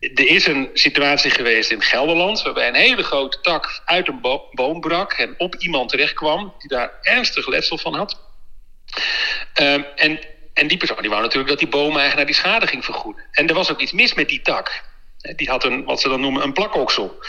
Er 0.00 0.28
is 0.28 0.46
een 0.46 0.70
situatie 0.72 1.30
geweest 1.30 1.70
in 1.70 1.82
Gelderland 1.82 2.42
waarbij 2.42 2.68
een 2.68 2.74
hele 2.74 3.02
grote 3.02 3.40
tak 3.40 3.82
uit 3.84 4.08
een 4.08 4.20
bo 4.20 4.48
boom 4.52 4.80
brak 4.80 5.12
en 5.12 5.34
op 5.38 5.54
iemand 5.54 5.88
terecht 5.88 6.14
kwam 6.14 6.54
die 6.58 6.68
daar 6.68 6.92
ernstig 7.02 7.46
letsel 7.46 7.78
van 7.78 7.94
had. 7.94 8.20
Um, 9.60 9.84
en, 9.96 10.18
en 10.54 10.68
die 10.68 10.76
persoon 10.76 11.00
die 11.00 11.10
wou 11.10 11.22
natuurlijk 11.22 11.48
dat 11.48 11.58
die 11.58 11.68
boomeigenaar 11.68 12.26
die 12.26 12.34
schade 12.34 12.66
ging 12.66 12.84
vergoeden. 12.84 13.24
En 13.32 13.48
er 13.48 13.54
was 13.54 13.70
ook 13.70 13.80
iets 13.80 13.92
mis 13.92 14.14
met 14.14 14.28
die 14.28 14.42
tak. 14.42 14.82
Die 15.36 15.48
had 15.48 15.64
een, 15.64 15.84
wat 15.84 16.00
ze 16.00 16.08
dan 16.08 16.20
noemen, 16.20 16.42
een 16.42 16.52
plakoksel. 16.52 17.24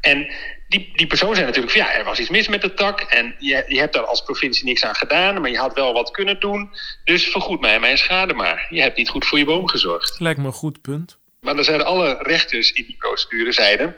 En 0.00 0.32
die, 0.68 0.90
die 0.94 1.06
persoon 1.06 1.34
zei 1.34 1.46
natuurlijk 1.46 1.72
van 1.72 1.80
ja, 1.80 1.92
er 1.92 2.04
was 2.04 2.18
iets 2.18 2.28
mis 2.28 2.48
met 2.48 2.62
de 2.62 2.74
tak. 2.74 3.00
En 3.00 3.34
je, 3.38 3.64
je 3.66 3.78
hebt 3.78 3.92
daar 3.92 4.06
als 4.06 4.22
provincie 4.22 4.64
niks 4.64 4.84
aan 4.84 4.94
gedaan, 4.94 5.40
maar 5.40 5.50
je 5.50 5.58
had 5.58 5.74
wel 5.74 5.92
wat 5.92 6.10
kunnen 6.10 6.40
doen. 6.40 6.70
Dus 7.04 7.24
vergoed 7.24 7.60
mij 7.60 7.80
mijn 7.80 7.98
schade 7.98 8.34
maar. 8.34 8.66
Je 8.70 8.80
hebt 8.80 8.96
niet 8.96 9.08
goed 9.08 9.26
voor 9.26 9.38
je 9.38 9.44
boom 9.44 9.68
gezorgd. 9.68 10.20
Lijkt 10.20 10.38
me 10.38 10.46
een 10.46 10.52
goed 10.52 10.80
punt. 10.80 11.19
Maar 11.40 11.54
dan 11.54 11.64
zeiden 11.64 11.86
alle 11.86 12.18
rechters 12.20 12.72
in 12.72 12.84
die 12.84 12.96
procedure 12.98 13.52
zeiden. 13.52 13.96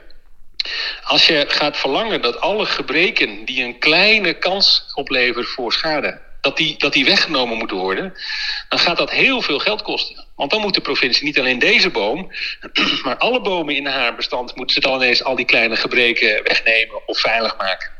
Als 1.02 1.26
je 1.26 1.44
gaat 1.48 1.76
verlangen 1.76 2.22
dat 2.22 2.40
alle 2.40 2.66
gebreken 2.66 3.44
die 3.44 3.64
een 3.64 3.78
kleine 3.78 4.34
kans 4.38 4.90
opleveren 4.94 5.48
voor 5.48 5.72
schade, 5.72 6.20
dat 6.40 6.56
die, 6.56 6.78
dat 6.78 6.92
die 6.92 7.04
weggenomen 7.04 7.58
moeten 7.58 7.76
worden, 7.76 8.14
dan 8.68 8.78
gaat 8.78 8.96
dat 8.96 9.10
heel 9.10 9.42
veel 9.42 9.58
geld 9.58 9.82
kosten. 9.82 10.24
Want 10.36 10.50
dan 10.50 10.60
moet 10.60 10.74
de 10.74 10.80
provincie 10.80 11.24
niet 11.24 11.38
alleen 11.38 11.58
deze 11.58 11.90
boom, 11.90 12.32
maar 13.04 13.16
alle 13.16 13.40
bomen 13.40 13.76
in 13.76 13.86
haar 13.86 14.14
bestand 14.14 14.56
moeten 14.56 14.74
ze 14.74 14.80
dan 14.80 14.94
ineens 14.94 15.24
al 15.24 15.36
die 15.36 15.44
kleine 15.44 15.76
gebreken 15.76 16.42
wegnemen 16.42 17.08
of 17.08 17.18
veilig 17.18 17.56
maken. 17.56 17.90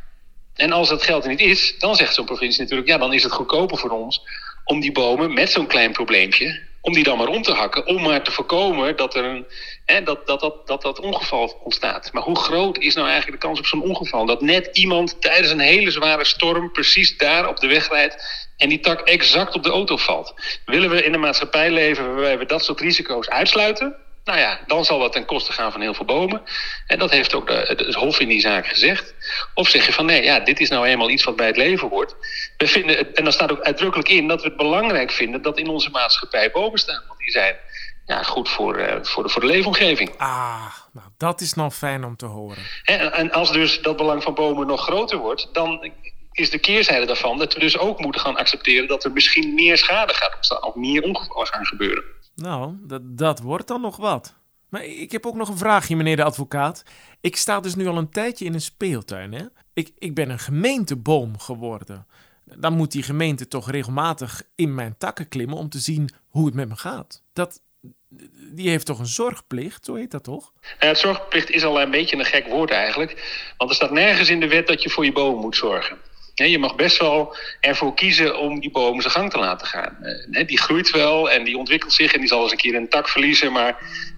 En 0.55 0.73
als 0.73 0.89
dat 0.89 1.03
geld 1.03 1.25
er 1.25 1.31
niet 1.31 1.41
is, 1.41 1.79
dan 1.79 1.97
zegt 1.97 2.15
zo'n 2.15 2.25
provincie 2.25 2.63
natuurlijk, 2.63 2.89
ja, 2.89 2.99
dan 2.99 3.13
is 3.13 3.23
het 3.23 3.33
goedkoper 3.33 3.79
voor 3.79 3.91
ons 3.91 4.23
om 4.65 4.81
die 4.81 4.93
bomen 4.93 5.35
met 5.35 5.51
zo'n 5.51 5.67
klein 5.67 5.93
probleempje 5.93 6.71
om 6.83 6.93
die 6.93 7.05
dan 7.05 7.19
maar 7.19 7.29
om 7.29 7.43
te 7.43 7.53
hakken, 7.53 7.87
om 7.87 8.03
maar 8.03 8.23
te 8.23 8.31
voorkomen 8.31 8.97
dat 8.97 9.15
er 9.15 9.25
een, 9.25 9.47
hè, 9.85 10.03
dat, 10.03 10.27
dat, 10.27 10.41
dat, 10.41 10.67
dat, 10.67 10.83
dat 10.83 11.01
ongeval 11.01 11.61
ontstaat. 11.65 12.13
Maar 12.13 12.23
hoe 12.23 12.39
groot 12.39 12.79
is 12.79 12.95
nou 12.95 13.09
eigenlijk 13.09 13.41
de 13.41 13.47
kans 13.47 13.59
op 13.59 13.67
zo'n 13.67 13.83
ongeval? 13.83 14.27
Dat 14.27 14.41
net 14.41 14.69
iemand 14.73 15.21
tijdens 15.21 15.51
een 15.51 15.59
hele 15.59 15.91
zware 15.91 16.25
storm 16.25 16.73
precies 16.73 17.17
daar 17.17 17.49
op 17.49 17.61
de 17.61 17.67
weg 17.67 17.89
rijdt 17.89 18.51
en 18.57 18.69
die 18.69 18.81
tak 18.81 19.01
exact 19.01 19.55
op 19.55 19.63
de 19.63 19.71
auto 19.71 19.97
valt. 19.97 20.35
Willen 20.65 20.91
we 20.91 21.05
in 21.05 21.15
een 21.15 21.21
maatschappij 21.21 21.71
leven 21.71 22.07
waarbij 22.07 22.39
we 22.39 22.47
dat 22.47 22.65
soort 22.65 22.81
risico's 22.81 23.29
uitsluiten? 23.29 23.97
Nou 24.25 24.39
ja, 24.39 24.61
dan 24.67 24.85
zal 24.85 24.99
dat 24.99 25.13
ten 25.13 25.25
koste 25.25 25.53
gaan 25.53 25.73
van 25.73 25.81
heel 25.81 25.95
veel 25.95 26.05
bomen. 26.05 26.43
En 26.87 26.99
dat 26.99 27.11
heeft 27.11 27.35
ook 27.35 27.47
de, 27.47 27.85
het 27.87 27.95
Hof 27.95 28.21
in 28.21 28.29
die 28.29 28.41
zaak 28.41 28.67
gezegd. 28.67 29.15
Of 29.55 29.69
zeg 29.69 29.87
je 29.87 29.93
van 29.93 30.07
nee, 30.07 30.23
ja, 30.23 30.41
dit 30.41 30.61
is 30.61 30.69
nou 30.69 30.87
eenmaal 30.87 31.11
iets 31.11 31.25
wat 31.25 31.37
bij 31.37 31.47
het 31.47 31.57
leven 31.57 31.89
hoort. 31.89 32.15
We 32.57 32.67
vinden, 32.67 33.15
en 33.15 33.25
dan 33.25 33.33
staat 33.33 33.53
ook 33.53 33.61
uitdrukkelijk 33.61 34.09
in 34.09 34.29
dat 34.29 34.43
we 34.43 34.49
het 34.49 34.57
belangrijk 34.57 35.11
vinden 35.11 35.43
dat 35.43 35.59
in 35.59 35.69
onze 35.69 35.91
maatschappij 35.91 36.51
bomen 36.51 36.79
staan. 36.79 37.03
Want 37.07 37.19
die 37.19 37.31
zijn 37.31 37.57
ja, 38.07 38.23
goed 38.23 38.49
voor, 38.49 38.79
uh, 38.79 38.95
voor, 39.03 39.23
de, 39.23 39.29
voor 39.29 39.41
de 39.41 39.47
leefomgeving. 39.47 40.11
Ah, 40.17 40.75
nou 40.93 41.09
dat 41.17 41.41
is 41.41 41.55
nou 41.55 41.71
fijn 41.71 42.05
om 42.05 42.17
te 42.17 42.27
horen. 42.27 42.63
En, 42.85 43.13
en 43.13 43.33
als 43.33 43.53
dus 43.53 43.81
dat 43.81 43.97
belang 43.97 44.23
van 44.23 44.35
bomen 44.35 44.67
nog 44.67 44.83
groter 44.83 45.19
wordt, 45.19 45.49
dan 45.53 45.93
is 46.33 46.51
de 46.51 46.59
keerzijde 46.59 47.07
daarvan 47.07 47.39
dat 47.39 47.55
we 47.55 47.61
dus 47.61 47.79
ook 47.79 48.01
moeten 48.01 48.21
gaan 48.21 48.37
accepteren 48.37 48.89
dat 48.89 49.05
er 49.05 49.13
misschien 49.13 49.55
meer 49.55 49.79
schade 49.79 50.15
gaat 50.15 50.35
ontstaan 50.35 50.63
of 50.63 50.75
meer 50.75 51.03
ongevallen 51.03 51.47
gaan 51.47 51.67
gebeuren. 51.67 52.05
Nou, 52.35 52.75
dat, 52.81 53.19
dat 53.19 53.41
wordt 53.41 53.69
dan 53.69 53.81
nog 53.81 53.97
wat. 53.97 54.35
Maar 54.69 54.85
ik 54.85 55.13
heb 55.13 55.27
ook 55.27 55.35
nog 55.35 55.49
een 55.49 55.57
vraagje, 55.57 55.97
meneer 55.97 56.17
de 56.17 56.25
advocaat. 56.25 56.85
Ik 57.21 57.37
sta 57.37 57.61
dus 57.61 57.75
nu 57.75 57.87
al 57.87 57.97
een 57.97 58.11
tijdje 58.11 58.45
in 58.45 58.55
een 58.55 58.61
speeltuin, 58.61 59.33
hè? 59.33 59.45
Ik, 59.73 59.91
ik 59.99 60.15
ben 60.15 60.31
een 60.31 60.39
gemeenteboom 60.39 61.39
geworden. 61.39 62.07
dan 62.45 62.73
moet 62.73 62.93
die 62.93 63.03
gemeente 63.03 63.49
toch 63.49 63.71
regelmatig 63.71 64.43
in 64.55 64.75
mijn 64.75 64.95
takken 64.99 65.29
klimmen 65.29 65.57
om 65.57 65.69
te 65.69 65.79
zien 65.79 66.11
hoe 66.29 66.47
het 66.47 66.55
met 66.55 66.69
me 66.69 66.77
gaat. 66.77 67.23
Dat, 67.33 67.63
die 68.53 68.69
heeft 68.69 68.87
toch 68.87 68.99
een 68.99 69.07
zorgplicht, 69.07 69.85
zo 69.85 69.95
heet 69.95 70.11
dat 70.11 70.25
toch? 70.25 70.53
Het 70.79 70.99
zorgplicht 70.99 71.51
is 71.51 71.65
al 71.65 71.81
een 71.81 71.91
beetje 71.91 72.17
een 72.17 72.25
gek 72.25 72.47
woord 72.47 72.71
eigenlijk. 72.71 73.43
Want 73.57 73.71
er 73.71 73.77
staat 73.77 73.91
nergens 73.91 74.29
in 74.29 74.41
de 74.41 74.49
wet 74.49 74.67
dat 74.67 74.83
je 74.83 74.91
voor 74.91 75.05
je 75.05 75.13
boom 75.13 75.41
moet 75.41 75.57
zorgen. 75.57 75.99
Je 76.35 76.59
mag 76.59 76.75
best 76.75 76.99
wel 76.99 77.37
ervoor 77.61 77.95
kiezen 77.95 78.39
om 78.39 78.61
die 78.61 78.71
boom 78.71 79.01
zijn 79.01 79.13
gang 79.13 79.31
te 79.31 79.39
laten 79.39 79.67
gaan. 79.67 79.97
Eh, 80.31 80.47
die 80.47 80.61
groeit 80.61 80.91
wel 80.91 81.31
en 81.31 81.45
die 81.45 81.59
ontwikkelt 81.59 81.93
zich 81.93 82.13
en 82.13 82.19
die 82.19 82.29
zal 82.29 82.43
eens 82.43 82.51
een 82.51 82.59
keer 82.59 82.75
een 82.75 82.89
tak 82.89 83.09
verliezen. 83.09 83.53
Maar 83.53 83.77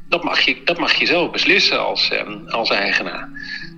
dat 0.08 0.24
mag 0.24 0.40
je, 0.40 0.62
dat 0.64 0.78
mag 0.78 0.94
je 0.94 1.06
zelf 1.06 1.30
beslissen 1.30 1.84
als, 1.84 2.10
eh, 2.10 2.46
als 2.46 2.70
eigenaar. 2.70 3.28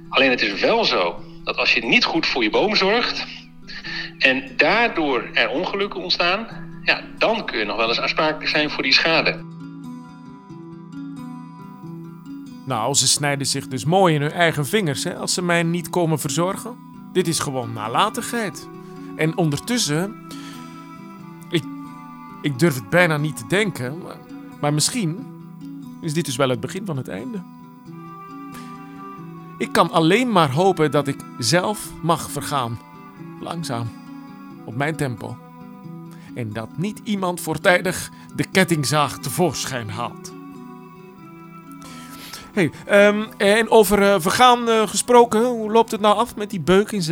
Alleen 0.09 0.31
het 0.31 0.43
is 0.43 0.61
wel 0.61 0.85
zo 0.85 1.25
dat 1.45 1.57
als 1.57 1.75
je 1.75 1.85
niet 1.85 2.05
goed 2.05 2.27
voor 2.27 2.43
je 2.43 2.51
boom 2.51 2.77
zorgt 2.77 3.25
en 4.19 4.57
daardoor 4.57 5.31
er 5.33 5.49
ongelukken 5.49 6.01
ontstaan, 6.01 6.47
ja, 6.83 7.01
dan 7.19 7.47
kun 7.47 7.59
je 7.59 7.65
nog 7.65 7.77
wel 7.77 7.89
eens 7.89 8.01
aansprakelijk 8.01 8.51
zijn 8.51 8.71
voor 8.71 8.83
die 8.83 8.93
schade. 8.93 9.45
Nou, 12.67 12.95
ze 12.95 13.09
snijden 13.09 13.47
zich 13.47 13.69
dus 13.69 13.85
mooi 13.85 14.15
in 14.15 14.21
hun 14.21 14.33
eigen 14.33 14.67
vingers 14.67 15.05
hè, 15.05 15.15
als 15.15 15.35
ze 15.35 15.43
mij 15.43 15.63
niet 15.63 15.91
komen 15.91 16.19
verzorgen. 16.19 16.86
Dit 17.17 17.29
is 17.29 17.39
gewoon 17.39 17.73
nalatigheid. 17.73 18.69
En 19.15 19.37
ondertussen. 19.37 20.17
Ik, 21.49 21.65
ik 22.43 22.59
durf 22.59 22.75
het 22.75 22.91
bijna 22.91 23.17
niet 23.17 23.37
te 23.37 23.47
denken, 23.49 23.99
maar, 24.03 24.17
maar 24.61 24.75
misschien 24.75 25.27
is 26.01 26.15
dit 26.15 26.25
dus 26.25 26.37
wel 26.37 26.49
het 26.49 26.61
begin 26.61 26.87
van 26.87 26.97
het 26.97 27.09
einde. 27.09 27.43
Ik 29.59 29.73
kan 29.73 29.91
alleen 29.91 30.33
maar 30.33 30.51
hopen 30.51 30.91
dat 30.91 31.09
ik 31.09 31.21
zelf 31.39 31.91
mag 32.03 32.31
vergaan. 32.31 32.79
Langzaam. 33.41 33.89
Op 34.65 34.77
mijn 34.77 34.97
tempo. 34.97 35.37
En 36.35 36.53
dat 36.53 36.69
niet 36.77 37.01
iemand 37.05 37.41
voortijdig 37.41 38.11
de 38.35 38.45
kettingzaag 38.45 39.19
tevoorschijn 39.19 39.91
haalt. 39.91 40.36
Hey, 42.57 42.71
ehm, 42.87 43.25
en 43.37 43.71
over 43.71 44.03
uh, 44.03 44.15
vergaan 44.19 44.69
uh, 44.69 44.87
gesproken, 44.87 45.45
hoe 45.45 45.73
loopt 45.73 45.91
het 45.91 46.01
nou 46.01 46.17
af 46.17 46.37
met 46.37 46.51
die 46.51 46.61
beuk 46.61 46.91
in? 46.91 47.03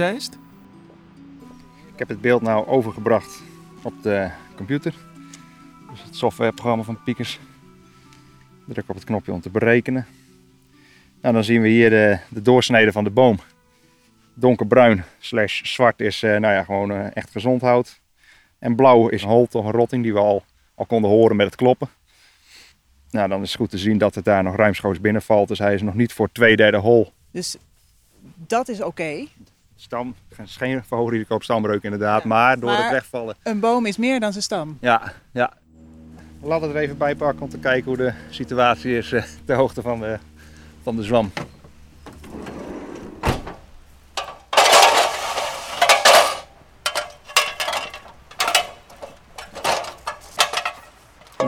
Ik 1.93 1.99
heb 1.99 2.09
het 2.09 2.21
beeld 2.21 2.43
nou 2.43 2.67
overgebracht 2.67 3.43
op 3.83 3.93
de 4.03 4.31
computer. 4.57 4.95
Dus 5.91 6.03
het 6.03 6.17
softwareprogramma 6.17 6.85
van 6.85 7.03
Piekers. 7.03 7.39
Druk 8.65 8.85
op 8.89 8.95
het 8.95 9.05
knopje 9.05 9.33
om 9.33 9.41
te 9.41 9.51
berekenen. 9.51 10.07
Nou, 11.21 11.35
dan 11.35 11.45
zien 11.45 11.63
we 11.63 11.69
hier 11.69 11.91
de, 11.91 12.19
de 12.29 12.43
doorsnede 12.43 12.93
van 12.93 13.05
de 13.05 13.11
boom. 13.11 13.39
Donkerbruin 14.35 15.05
slash 15.19 15.63
zwart 15.63 16.01
is 16.01 16.23
uh, 16.23 16.31
nou 16.37 16.55
ja, 16.55 16.65
gewoon 16.65 16.93
echt 16.93 17.31
gezond 17.31 17.61
hout. 17.61 18.01
En 18.59 18.77
blauw 18.77 19.09
is 19.09 19.23
een 19.23 19.29
holte 19.29 19.59
of 19.59 19.65
een 19.65 19.73
rotting 19.73 20.03
die 20.03 20.13
we 20.13 20.19
al, 20.19 20.45
al 20.75 20.87
konden 20.87 21.11
horen 21.11 21.37
met 21.37 21.47
het 21.47 21.57
kloppen. 21.57 21.89
Nou, 23.15 23.29
dan 23.29 23.43
is 23.43 23.49
het 23.49 23.61
goed 23.61 23.71
te 23.71 23.79
zien 23.79 23.99
dat 23.99 24.15
het 24.15 24.25
daar 24.25 24.43
nog 24.43 24.57
ruimschoots 24.57 25.01
binnenvalt. 25.01 25.49
Dus 25.49 25.59
hij 25.59 25.75
is 25.75 25.83
nog 25.83 25.95
niet 25.95 26.13
voor 26.13 26.33
twee 26.33 26.57
derde 26.57 26.77
hol. 26.77 27.13
Dus 27.31 27.57
dat 28.37 28.69
is 28.69 28.83
oké. 28.83 29.27
Stam, 29.77 30.15
geen 30.45 30.85
verhoogd 30.85 31.13
risico 31.13 31.35
op 31.35 31.43
stambreuk 31.43 31.83
inderdaad, 31.83 32.25
maar 32.25 32.59
door 32.59 32.71
het 32.71 32.91
wegvallen. 32.91 33.37
Een 33.43 33.61
boom 33.61 33.87
is 33.87 33.97
meer 33.97 34.21
dan 34.21 34.33
zijn 34.33 34.45
stam. 34.45 34.79
Ja, 34.81 35.13
ja. 35.33 35.53
Laten 36.43 36.69
we 36.69 36.75
er 36.75 36.81
even 36.81 36.99
bij 36.99 37.15
pakken 37.15 37.43
om 37.43 37.49
te 37.49 37.59
kijken 37.59 37.85
hoe 37.85 37.97
de 37.97 38.13
situatie 38.31 38.97
is 38.97 39.13
uh, 39.13 39.23
ter 39.45 39.57
hoogte 39.57 39.83
van 39.83 40.01
de, 40.01 40.19
van 40.83 40.97
de 40.97 41.03
zwam. 41.03 41.33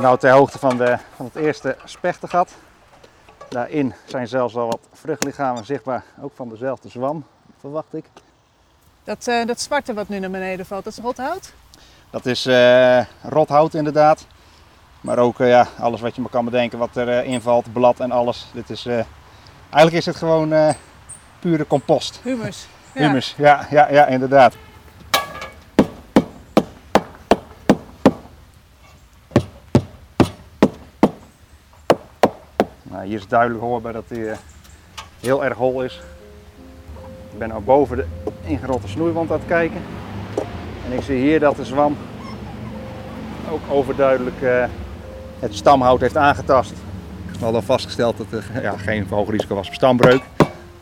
Nou, 0.00 0.18
ter 0.18 0.30
hoogte 0.30 0.58
van, 0.58 0.76
de, 0.76 0.98
van 1.16 1.26
het 1.26 1.36
eerste 1.36 1.76
spechtengat. 1.84 2.50
Daarin 3.48 3.94
zijn 4.04 4.28
zelfs 4.28 4.56
al 4.56 4.66
wat 4.66 4.80
vruchtlichamen 4.92 5.64
zichtbaar, 5.64 6.04
ook 6.20 6.32
van 6.34 6.48
dezelfde 6.48 6.88
zwam, 6.88 7.24
verwacht 7.60 7.94
ik. 7.94 8.04
Dat, 9.04 9.26
uh, 9.26 9.46
dat 9.46 9.60
zwarte 9.60 9.94
wat 9.94 10.08
nu 10.08 10.18
naar 10.18 10.30
beneden 10.30 10.66
valt, 10.66 10.84
dat 10.84 10.92
is 10.92 10.98
rothout? 10.98 11.52
Dat 12.10 12.26
is 12.26 12.46
uh, 12.46 13.04
rothout 13.22 13.74
inderdaad. 13.74 14.26
Maar 15.00 15.18
ook 15.18 15.40
uh, 15.40 15.48
ja, 15.48 15.66
alles 15.78 16.00
wat 16.00 16.14
je 16.14 16.20
maar 16.20 16.30
kan 16.30 16.44
bedenken 16.44 16.78
wat 16.78 16.96
erin 16.96 17.24
invalt, 17.24 17.72
blad 17.72 18.00
en 18.00 18.10
alles. 18.10 18.46
Dit 18.52 18.70
is, 18.70 18.86
eigenlijk 19.70 19.96
is 19.96 20.06
het 20.06 20.16
gewoon 20.16 20.74
pure 21.38 21.66
compost. 21.66 22.20
Humus. 22.22 22.66
Ja. 22.92 23.00
Humus, 23.06 23.34
ja, 23.36 23.66
ja, 23.70 23.90
ja 23.90 24.06
inderdaad. 24.06 24.56
Hier 33.06 33.18
is 33.18 33.26
duidelijk 33.28 33.60
hoorbaar 33.60 33.92
dat 33.92 34.04
hij 34.08 34.18
uh, 34.18 34.32
heel 35.20 35.44
erg 35.44 35.56
hol 35.56 35.82
is. 35.82 36.00
Ik 37.32 37.38
ben 37.38 37.48
nu 37.48 37.54
boven 37.64 37.96
de 37.96 38.04
ingerotte 38.44 38.88
snoeiwand 38.88 39.30
aan 39.30 39.38
het 39.38 39.46
kijken. 39.46 39.80
En 40.86 40.96
ik 40.96 41.02
zie 41.02 41.16
hier 41.16 41.40
dat 41.40 41.56
de 41.56 41.64
zwam 41.64 41.96
ook 43.50 43.60
overduidelijk 43.70 44.40
uh, 44.42 44.64
het 45.38 45.54
stamhout 45.54 46.00
heeft 46.00 46.16
aangetast. 46.16 46.72
We 47.26 47.38
hadden 47.38 47.60
al 47.60 47.66
vastgesteld 47.66 48.16
dat 48.16 48.26
er 48.30 48.44
ja, 48.62 48.76
geen 48.76 49.06
verhoogd 49.06 49.30
risico 49.30 49.54
was 49.54 49.68
op 49.68 49.74
stambreuk. 49.74 50.22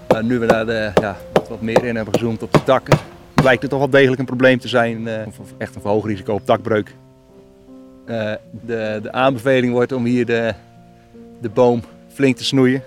Maar 0.08 0.24
nu 0.24 0.38
we 0.38 0.46
daar 0.46 0.66
de, 0.66 0.90
ja, 1.00 1.16
wat 1.48 1.60
meer 1.60 1.84
in 1.84 1.96
hebben 1.96 2.14
gezoomd 2.14 2.42
op 2.42 2.52
de 2.52 2.64
takken, 2.64 2.98
blijkt 3.34 3.62
het 3.62 3.70
toch 3.70 3.80
wel 3.80 3.90
degelijk 3.90 4.20
een 4.20 4.26
probleem 4.26 4.58
te 4.58 4.68
zijn. 4.68 5.08
Of 5.26 5.52
echt 5.58 5.74
een 5.74 5.80
verhoogd 5.80 6.06
risico 6.06 6.34
op 6.34 6.46
takbreuk. 6.46 6.94
de, 8.04 8.38
de 9.02 9.12
aanbeveling 9.12 9.72
wordt 9.72 9.92
om 9.92 10.04
hier 10.04 10.26
de, 10.26 10.54
de 11.40 11.48
boom 11.48 11.82
flink 12.14 12.36
te 12.36 12.44
snoeien. 12.44 12.82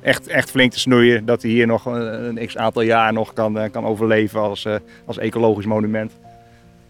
Echt, 0.00 0.26
echt 0.26 0.50
flink 0.50 0.72
te 0.72 0.78
snoeien, 0.78 1.24
dat 1.24 1.42
hij 1.42 1.50
hier 1.50 1.66
nog 1.66 1.84
een, 1.86 2.46
x 2.46 2.56
aantal 2.56 2.82
jaar 2.82 3.12
nog 3.12 3.32
kan, 3.32 3.58
eh, 3.58 3.70
kan 3.70 3.84
overleven 3.84 4.40
als, 4.40 4.64
eh, 4.64 4.74
als 5.04 5.18
ecologisch 5.18 5.66
monument. 5.66 6.12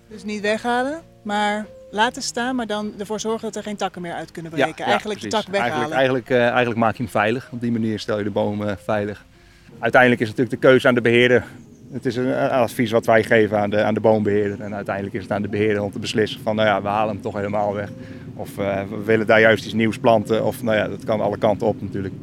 Dus 0.08 0.24
niet 0.24 0.40
weghalen, 0.40 1.00
maar 1.22 1.66
laten 1.90 2.22
staan, 2.22 2.56
maar 2.56 2.66
dan 2.66 2.92
ervoor 2.98 3.20
zorgen 3.20 3.42
dat 3.42 3.56
er 3.56 3.62
geen 3.62 3.76
takken 3.76 4.02
meer 4.02 4.12
uit 4.12 4.30
kunnen 4.30 4.52
breken. 4.52 4.84
eigenlijk 4.84 5.20
de 5.20 5.28
tak 5.28 5.44
weghalen. 5.46 5.72
Eigenlijk, 5.72 5.94
eigenlijk, 5.94 6.30
uh, 6.30 6.46
eigenlijk, 6.46 6.78
maak 6.80 6.96
je 6.96 7.02
hem 7.02 7.12
veilig. 7.12 7.48
Op 7.52 7.60
die 7.60 7.72
manier 7.72 7.98
stel 7.98 8.18
je 8.18 8.24
de 8.24 8.30
boom 8.30 8.62
veilig. 8.84 9.24
Uiteindelijk 9.78 10.20
is 10.20 10.28
het 10.28 10.36
natuurlijk 10.36 10.62
de 10.62 10.68
keuze 10.68 10.88
aan 10.88 10.94
de 10.94 11.00
beheerder. 11.00 11.44
Het 11.92 12.06
is 12.06 12.16
een 12.16 12.34
advies 12.34 12.90
wat 12.90 13.06
wij 13.06 13.24
geven 13.24 13.58
aan 13.58 13.70
de, 13.70 13.82
aan 13.82 13.94
de 13.94 14.00
boombeheerder. 14.00 14.60
En 14.60 14.74
uiteindelijk 14.74 15.14
is 15.14 15.22
het 15.22 15.32
aan 15.32 15.42
de 15.42 15.48
beheerder 15.48 15.82
om 15.82 15.92
te 15.92 15.98
beslissen 15.98 16.40
van 16.40 16.56
nou 16.56 16.68
ja, 16.68 16.82
we 16.82 16.88
halen 16.88 17.14
hem 17.14 17.22
toch 17.22 17.34
helemaal 17.34 17.74
weg. 17.74 17.88
Of 18.38 18.58
uh, 18.58 18.80
we 18.88 19.04
willen 19.04 19.26
daar 19.26 19.40
juist 19.40 19.64
iets 19.64 19.74
nieuws 19.74 19.98
planten. 19.98 20.44
Of 20.44 20.62
nou 20.62 20.76
ja, 20.76 20.88
dat 20.88 21.04
kan 21.04 21.20
alle 21.20 21.38
kanten 21.38 21.66
op 21.66 21.82
natuurlijk. 21.82 22.14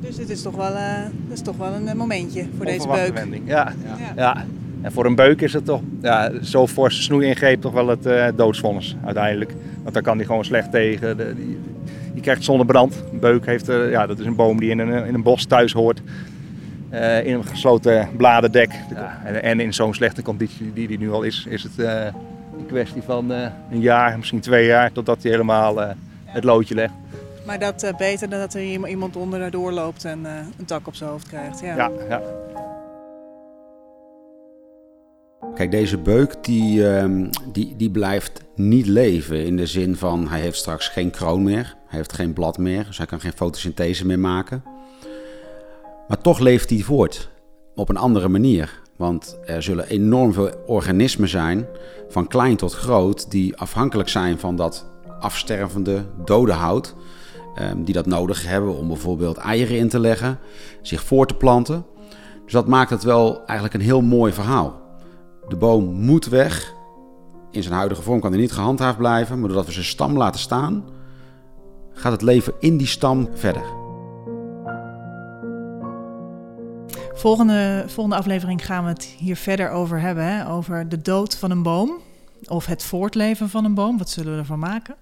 Dus 0.00 0.16
dit 0.16 0.30
is 0.30 0.42
toch 0.42 0.56
wel, 0.56 0.72
uh, 0.72 1.32
is 1.32 1.40
toch 1.40 1.56
wel 1.56 1.72
een 1.74 1.96
momentje 1.96 2.46
voor 2.56 2.66
deze 2.66 2.88
beuk. 2.88 3.14
Wending. 3.14 3.48
Ja, 3.48 3.72
ja. 3.84 4.12
ja. 4.16 4.46
En 4.80 4.92
voor 4.92 5.06
een 5.06 5.14
beuk 5.14 5.40
is 5.40 5.52
het 5.52 5.64
toch 5.64 5.80
ja, 6.02 6.32
zo 6.42 6.66
forse 6.66 7.02
snoeingreep 7.02 7.60
toch 7.60 7.72
wel 7.72 7.88
het 7.88 8.06
uh, 8.06 8.26
doodsvonnis 8.36 8.96
uiteindelijk. 9.04 9.54
Want 9.82 9.94
daar 9.94 10.02
kan 10.02 10.16
hij 10.16 10.26
gewoon 10.26 10.44
slecht 10.44 10.70
tegen. 10.70 11.16
De, 11.16 11.34
die, 11.34 11.58
je 12.14 12.20
krijgt 12.20 12.44
zonnebrand. 12.44 13.02
Een 13.12 13.20
beuk 13.20 13.46
heeft, 13.46 13.68
uh, 13.68 13.90
ja, 13.90 14.06
dat 14.06 14.18
is 14.18 14.26
een 14.26 14.36
boom 14.36 14.60
die 14.60 14.70
in 14.70 14.78
een, 14.78 15.06
in 15.06 15.14
een 15.14 15.22
bos 15.22 15.44
thuis 15.44 15.72
hoort. 15.72 16.02
Uh, 16.92 17.26
in 17.26 17.34
een 17.34 17.44
gesloten 17.44 18.08
bladerdek. 18.16 18.70
Ja, 18.94 19.20
en, 19.24 19.42
en, 19.42 19.60
in 19.60 19.74
zo'n 19.74 19.94
slechte 19.94 20.22
conditie 20.22 20.72
die 20.72 20.88
die 20.88 20.98
nu 20.98 21.10
al 21.10 21.22
is, 21.22 21.46
is 21.48 21.62
het 21.62 21.86
een 22.58 22.66
kwestie 22.66 23.02
van 23.02 23.32
uh, 23.32 23.46
een 23.70 23.80
jaar, 23.80 24.16
misschien 24.16 24.40
twee 24.40 24.66
jaar, 24.66 24.92
totdat 24.92 25.22
hij 25.22 25.30
helemaal 25.30 25.82
uh, 25.82 25.90
het 26.24 26.44
loodje 26.44 26.74
legt. 26.74 26.92
Maar 27.46 27.58
dat 27.58 27.84
uh, 27.84 27.96
beter 27.96 28.28
dan 28.28 28.38
dat 28.38 28.54
er 28.54 28.62
iemand 28.88 29.16
onder 29.16 29.50
doorloopt 29.50 30.04
en 30.04 30.24
een 30.58 30.64
tak 30.64 30.86
op 30.86 30.94
zijn 30.94 31.10
hoofd 31.10 31.28
krijgt. 31.28 31.60
Ja. 31.60 31.76
ja, 31.76 31.90
ja. 32.08 32.22
Kijk, 35.54 35.70
deze 35.70 35.98
beuk 35.98 36.44
die, 36.44 36.80
uh, 36.80 37.28
die, 37.52 37.76
die 37.76 37.90
blijft 37.90 38.44
niet 38.54 38.86
leven 38.86 39.44
in 39.44 39.56
de 39.56 39.66
zin 39.66 39.96
van 39.96 40.28
hij 40.28 40.40
heeft 40.40 40.58
straks 40.58 40.88
geen 40.88 41.10
kroon 41.10 41.42
meer, 41.42 41.76
hij 41.86 41.98
heeft 41.98 42.12
geen 42.12 42.32
blad 42.32 42.58
meer, 42.58 42.84
dus 42.84 42.98
hij 42.98 43.06
kan 43.06 43.20
geen 43.20 43.32
fotosynthese 43.32 44.06
meer 44.06 44.18
maken. 44.18 44.64
Maar 46.08 46.20
toch 46.20 46.38
leeft 46.38 46.70
hij 46.70 46.78
voort 46.78 47.30
op 47.74 47.88
een 47.88 47.96
andere 47.96 48.28
manier. 48.28 48.81
Want 48.96 49.38
er 49.44 49.62
zullen 49.62 49.88
enorm 49.88 50.32
veel 50.32 50.50
organismen 50.66 51.28
zijn, 51.28 51.66
van 52.08 52.26
klein 52.26 52.56
tot 52.56 52.72
groot, 52.72 53.30
die 53.30 53.56
afhankelijk 53.56 54.08
zijn 54.08 54.38
van 54.38 54.56
dat 54.56 54.86
afstervende 55.20 56.04
dode 56.24 56.52
hout. 56.52 56.94
Ehm, 57.54 57.82
die 57.82 57.94
dat 57.94 58.06
nodig 58.06 58.46
hebben 58.46 58.76
om 58.76 58.88
bijvoorbeeld 58.88 59.36
eieren 59.36 59.76
in 59.76 59.88
te 59.88 60.00
leggen, 60.00 60.38
zich 60.82 61.02
voor 61.02 61.26
te 61.26 61.34
planten. 61.34 61.84
Dus 62.44 62.52
dat 62.52 62.66
maakt 62.66 62.90
het 62.90 63.02
wel 63.02 63.44
eigenlijk 63.46 63.74
een 63.74 63.86
heel 63.86 64.00
mooi 64.00 64.32
verhaal. 64.32 64.80
De 65.48 65.56
boom 65.56 65.84
moet 65.84 66.26
weg. 66.26 66.74
In 67.50 67.62
zijn 67.62 67.74
huidige 67.74 68.02
vorm 68.02 68.20
kan 68.20 68.30
hij 68.30 68.40
niet 68.40 68.52
gehandhaafd 68.52 68.98
blijven, 68.98 69.38
maar 69.38 69.48
doordat 69.48 69.66
we 69.66 69.72
zijn 69.72 69.84
stam 69.84 70.16
laten 70.16 70.40
staan, 70.40 70.84
gaat 71.92 72.12
het 72.12 72.22
leven 72.22 72.52
in 72.58 72.76
die 72.76 72.86
stam 72.86 73.28
verder. 73.34 73.81
Volgende, 77.22 77.84
volgende 77.86 78.18
aflevering 78.18 78.64
gaan 78.64 78.84
we 78.84 78.90
het 78.90 79.04
hier 79.04 79.36
verder 79.36 79.70
over 79.70 80.00
hebben. 80.00 80.24
Hè? 80.24 80.48
Over 80.48 80.88
de 80.88 81.02
dood 81.02 81.38
van 81.38 81.50
een 81.50 81.62
boom. 81.62 82.00
Of 82.44 82.66
het 82.66 82.84
voortleven 82.84 83.48
van 83.48 83.64
een 83.64 83.74
boom. 83.74 83.98
Wat 83.98 84.10
zullen 84.10 84.32
we 84.32 84.38
ervan 84.38 84.58
maken? 84.58 84.94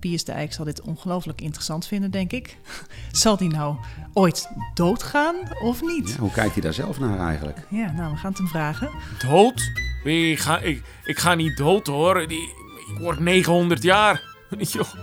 Piers 0.00 0.24
de 0.24 0.32
Eik 0.32 0.52
zal 0.52 0.64
dit 0.64 0.80
ongelooflijk 0.80 1.40
interessant 1.40 1.86
vinden, 1.86 2.10
denk 2.10 2.32
ik. 2.32 2.56
Zal 3.12 3.36
die 3.36 3.48
nou 3.48 3.76
ooit 4.12 4.48
doodgaan 4.74 5.34
of 5.62 5.82
niet? 5.82 6.08
Ja, 6.08 6.16
hoe 6.16 6.30
kijkt 6.30 6.52
hij 6.52 6.62
daar 6.62 6.72
zelf 6.72 6.98
naar 6.98 7.18
eigenlijk? 7.18 7.66
Ja, 7.70 7.92
nou, 7.92 8.12
we 8.12 8.16
gaan 8.16 8.30
het 8.30 8.38
hem 8.38 8.48
vragen. 8.48 8.90
Dood? 9.18 9.70
Ik 10.04 10.38
ga, 10.38 10.58
ik, 10.58 10.82
ik 11.04 11.18
ga 11.18 11.34
niet 11.34 11.56
dood 11.56 11.86
hoor. 11.86 12.28
Die, 12.28 12.54
ik 12.94 12.98
word 12.98 13.18
900 13.18 13.82
jaar. 13.82 14.22
Joh, 14.72 14.94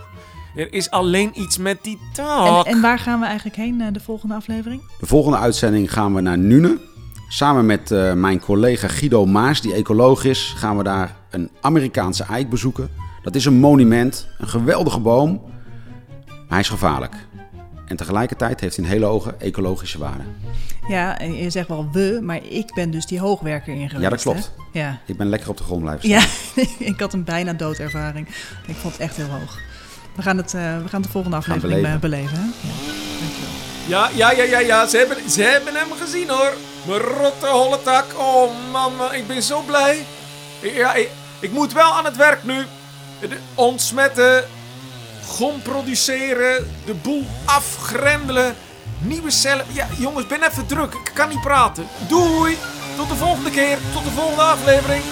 er 0.56 0.72
is 0.72 0.90
alleen 0.90 1.40
iets 1.40 1.58
met 1.58 1.78
die 1.82 1.98
En, 2.08 2.12
tak. 2.12 2.66
en 2.66 2.80
waar 2.80 2.98
gaan 2.98 3.20
we 3.20 3.26
eigenlijk 3.26 3.56
heen 3.56 3.80
eh, 3.80 3.86
de 3.92 4.00
volgende 4.00 4.34
aflevering? 4.34 4.82
De 5.00 5.06
volgende 5.06 5.38
uitzending 5.38 5.92
gaan 5.92 6.14
we 6.14 6.20
naar 6.20 6.38
Nune. 6.38 6.78
Samen 7.28 7.66
met 7.66 7.90
eh, 7.90 8.12
mijn 8.12 8.40
collega 8.40 8.88
Guido 8.88 9.26
Maas, 9.26 9.60
die 9.60 9.74
ecoloog 9.74 10.24
is, 10.24 10.54
gaan 10.56 10.76
we 10.76 10.82
daar 10.82 11.16
een 11.30 11.50
Amerikaanse 11.60 12.24
eik 12.24 12.50
bezoeken. 12.50 12.90
Dat 13.22 13.34
is 13.34 13.44
een 13.44 13.58
monument, 13.60 14.28
een 14.38 14.48
geweldige 14.48 15.00
boom, 15.00 15.42
maar 16.26 16.36
hij 16.48 16.60
is 16.60 16.68
gevaarlijk. 16.68 17.14
En 17.86 17.96
tegelijkertijd 17.96 18.60
heeft 18.60 18.76
hij 18.76 18.84
een 18.84 18.90
hele 18.90 19.04
hoge 19.06 19.34
ecologische 19.38 19.98
waarde. 19.98 20.22
Ja, 20.88 21.18
en 21.18 21.34
je 21.34 21.50
zegt 21.50 21.68
wel 21.68 21.88
we, 21.92 22.20
maar 22.22 22.40
ik 22.48 22.74
ben 22.74 22.90
dus 22.90 23.06
die 23.06 23.20
hoogwerker 23.20 23.72
in 23.74 23.88
geweest. 23.88 24.02
Ja, 24.02 24.08
dat 24.10 24.22
klopt. 24.22 24.52
hè? 24.72 24.80
Ja. 24.80 24.98
Ik 25.06 25.16
ben 25.16 25.28
lekker 25.28 25.48
op 25.48 25.56
de 25.56 25.62
grond 25.62 25.82
blijven 25.82 26.08
staan. 26.08 26.20
Ja, 26.54 26.66
ik 26.92 27.00
had 27.00 27.12
een 27.12 27.24
bijna 27.24 27.52
doodervaring. 27.52 28.28
Ik 28.66 28.74
vond 28.74 28.92
het 28.92 29.02
echt 29.02 29.16
heel 29.16 29.26
hoog. 29.26 29.58
We 30.16 30.22
gaan, 30.22 30.36
het, 30.36 30.54
eh, 30.54 30.60
we 30.82 30.88
gaan 30.88 31.02
de 31.02 31.08
volgende 31.08 31.36
aflevering 31.36 31.80
beleven. 31.80 32.00
beleven. 32.00 32.30
beleven 32.30 32.52
hè? 32.62 32.68
Ja, 32.68 32.74
dankjewel. 33.20 33.54
Ja, 33.86 34.10
ja, 34.14 34.30
ja, 34.30 34.42
ja, 34.42 34.58
ja. 34.66 34.86
Ze 34.86 34.96
hebben, 34.96 35.30
ze 35.30 35.42
hebben 35.42 35.74
hem 35.74 35.88
gezien 36.00 36.28
hoor. 36.28 36.52
Mijn 36.86 37.00
rotte 37.00 37.46
holle 37.46 37.82
tak. 37.82 38.04
Oh 38.16 38.50
man, 38.72 38.96
man, 38.96 39.14
ik 39.14 39.26
ben 39.26 39.42
zo 39.42 39.60
blij. 39.60 40.04
Ja, 40.62 40.94
ik, 40.94 41.10
ik 41.40 41.52
moet 41.52 41.72
wel 41.72 41.92
aan 41.92 42.04
het 42.04 42.16
werk 42.16 42.44
nu. 42.44 42.64
De- 43.20 43.38
ontsmetten, 43.54 44.44
gom 45.26 45.62
produceren, 45.62 46.70
de 46.84 46.94
boel 46.94 47.26
afgrendelen, 47.44 48.54
nieuwe 48.98 49.30
cellen. 49.30 49.64
Ja, 49.72 49.86
jongens, 49.98 50.26
ben 50.26 50.42
even 50.42 50.66
druk. 50.66 50.94
Ik 50.94 51.10
kan 51.14 51.28
niet 51.28 51.40
praten. 51.40 51.86
Doei. 52.08 52.56
Tot 52.96 53.08
de 53.08 53.14
volgende 53.14 53.50
keer. 53.50 53.78
Tot 53.92 54.04
de 54.04 54.10
volgende 54.10 54.42
aflevering. 54.42 55.02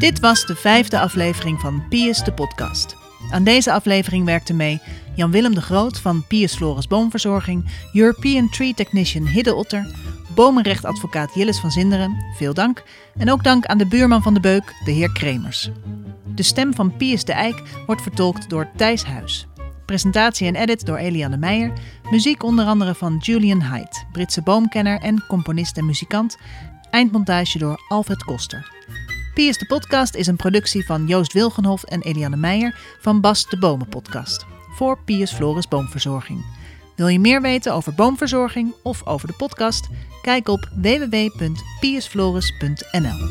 Dit 0.00 0.20
was 0.20 0.46
de 0.46 0.56
vijfde 0.56 1.00
aflevering 1.00 1.60
van 1.60 1.88
Pius 1.88 2.24
de 2.24 2.32
podcast. 2.32 2.96
Aan 3.30 3.44
deze 3.44 3.72
aflevering 3.72 4.24
werkten 4.24 4.56
mee 4.56 4.80
Jan-Willem 5.14 5.54
de 5.54 5.60
Groot 5.60 5.98
van 5.98 6.26
Pius 6.26 6.54
Floris 6.54 6.86
Boomverzorging, 6.86 7.70
European 7.92 8.48
Tree 8.50 8.74
Technician 8.74 9.26
Hidde 9.26 9.54
Otter, 9.54 9.86
bomenrechtadvocaat 10.34 11.34
Jillis 11.34 11.58
van 11.58 11.70
Zinderen, 11.70 12.24
veel 12.36 12.54
dank, 12.54 12.82
en 13.16 13.30
ook 13.30 13.44
dank 13.44 13.66
aan 13.66 13.78
de 13.78 13.86
buurman 13.86 14.22
van 14.22 14.34
de 14.34 14.40
Beuk, 14.40 14.74
de 14.84 14.90
heer 14.90 15.12
Kremers. 15.12 15.70
De 16.34 16.42
stem 16.42 16.74
van 16.74 16.96
Pius 16.96 17.24
de 17.24 17.32
Eik 17.32 17.62
wordt 17.86 18.02
vertolkt 18.02 18.50
door 18.50 18.70
Thijs 18.76 19.04
Huis. 19.04 19.46
Presentatie 19.86 20.46
en 20.46 20.56
edit 20.56 20.86
door 20.86 20.96
Eliane 20.96 21.36
Meijer. 21.36 21.72
Muziek 22.10 22.42
onder 22.42 22.66
andere 22.66 22.94
van 22.94 23.16
Julian 23.16 23.60
Haidt, 23.60 24.04
Britse 24.12 24.42
boomkenner 24.42 25.00
en 25.00 25.24
componist 25.28 25.76
en 25.76 25.86
muzikant. 25.86 26.36
Eindmontage 26.90 27.58
door 27.58 27.80
Alfred 27.88 28.24
Koster. 28.24 28.78
Piers 29.34 29.58
de 29.58 29.66
Podcast 29.66 30.14
is 30.14 30.26
een 30.26 30.36
productie 30.36 30.86
van 30.86 31.06
Joost 31.06 31.32
Wilgenhof 31.32 31.82
en 31.82 32.02
Eliane 32.02 32.36
Meijer 32.36 32.78
van 33.00 33.20
Bas 33.20 33.48
de 33.48 33.58
Bomen 33.58 33.88
Podcast. 33.88 34.46
Voor 34.74 34.98
Piers 35.04 35.32
Floris 35.32 35.68
Boomverzorging. 35.68 36.44
Wil 36.96 37.08
je 37.08 37.18
meer 37.18 37.42
weten 37.42 37.74
over 37.74 37.94
boomverzorging 37.94 38.74
of 38.82 39.06
over 39.06 39.28
de 39.28 39.34
podcast? 39.34 39.88
Kijk 40.22 40.48
op 40.48 40.68
www.piersfloris.nl. 40.74 43.28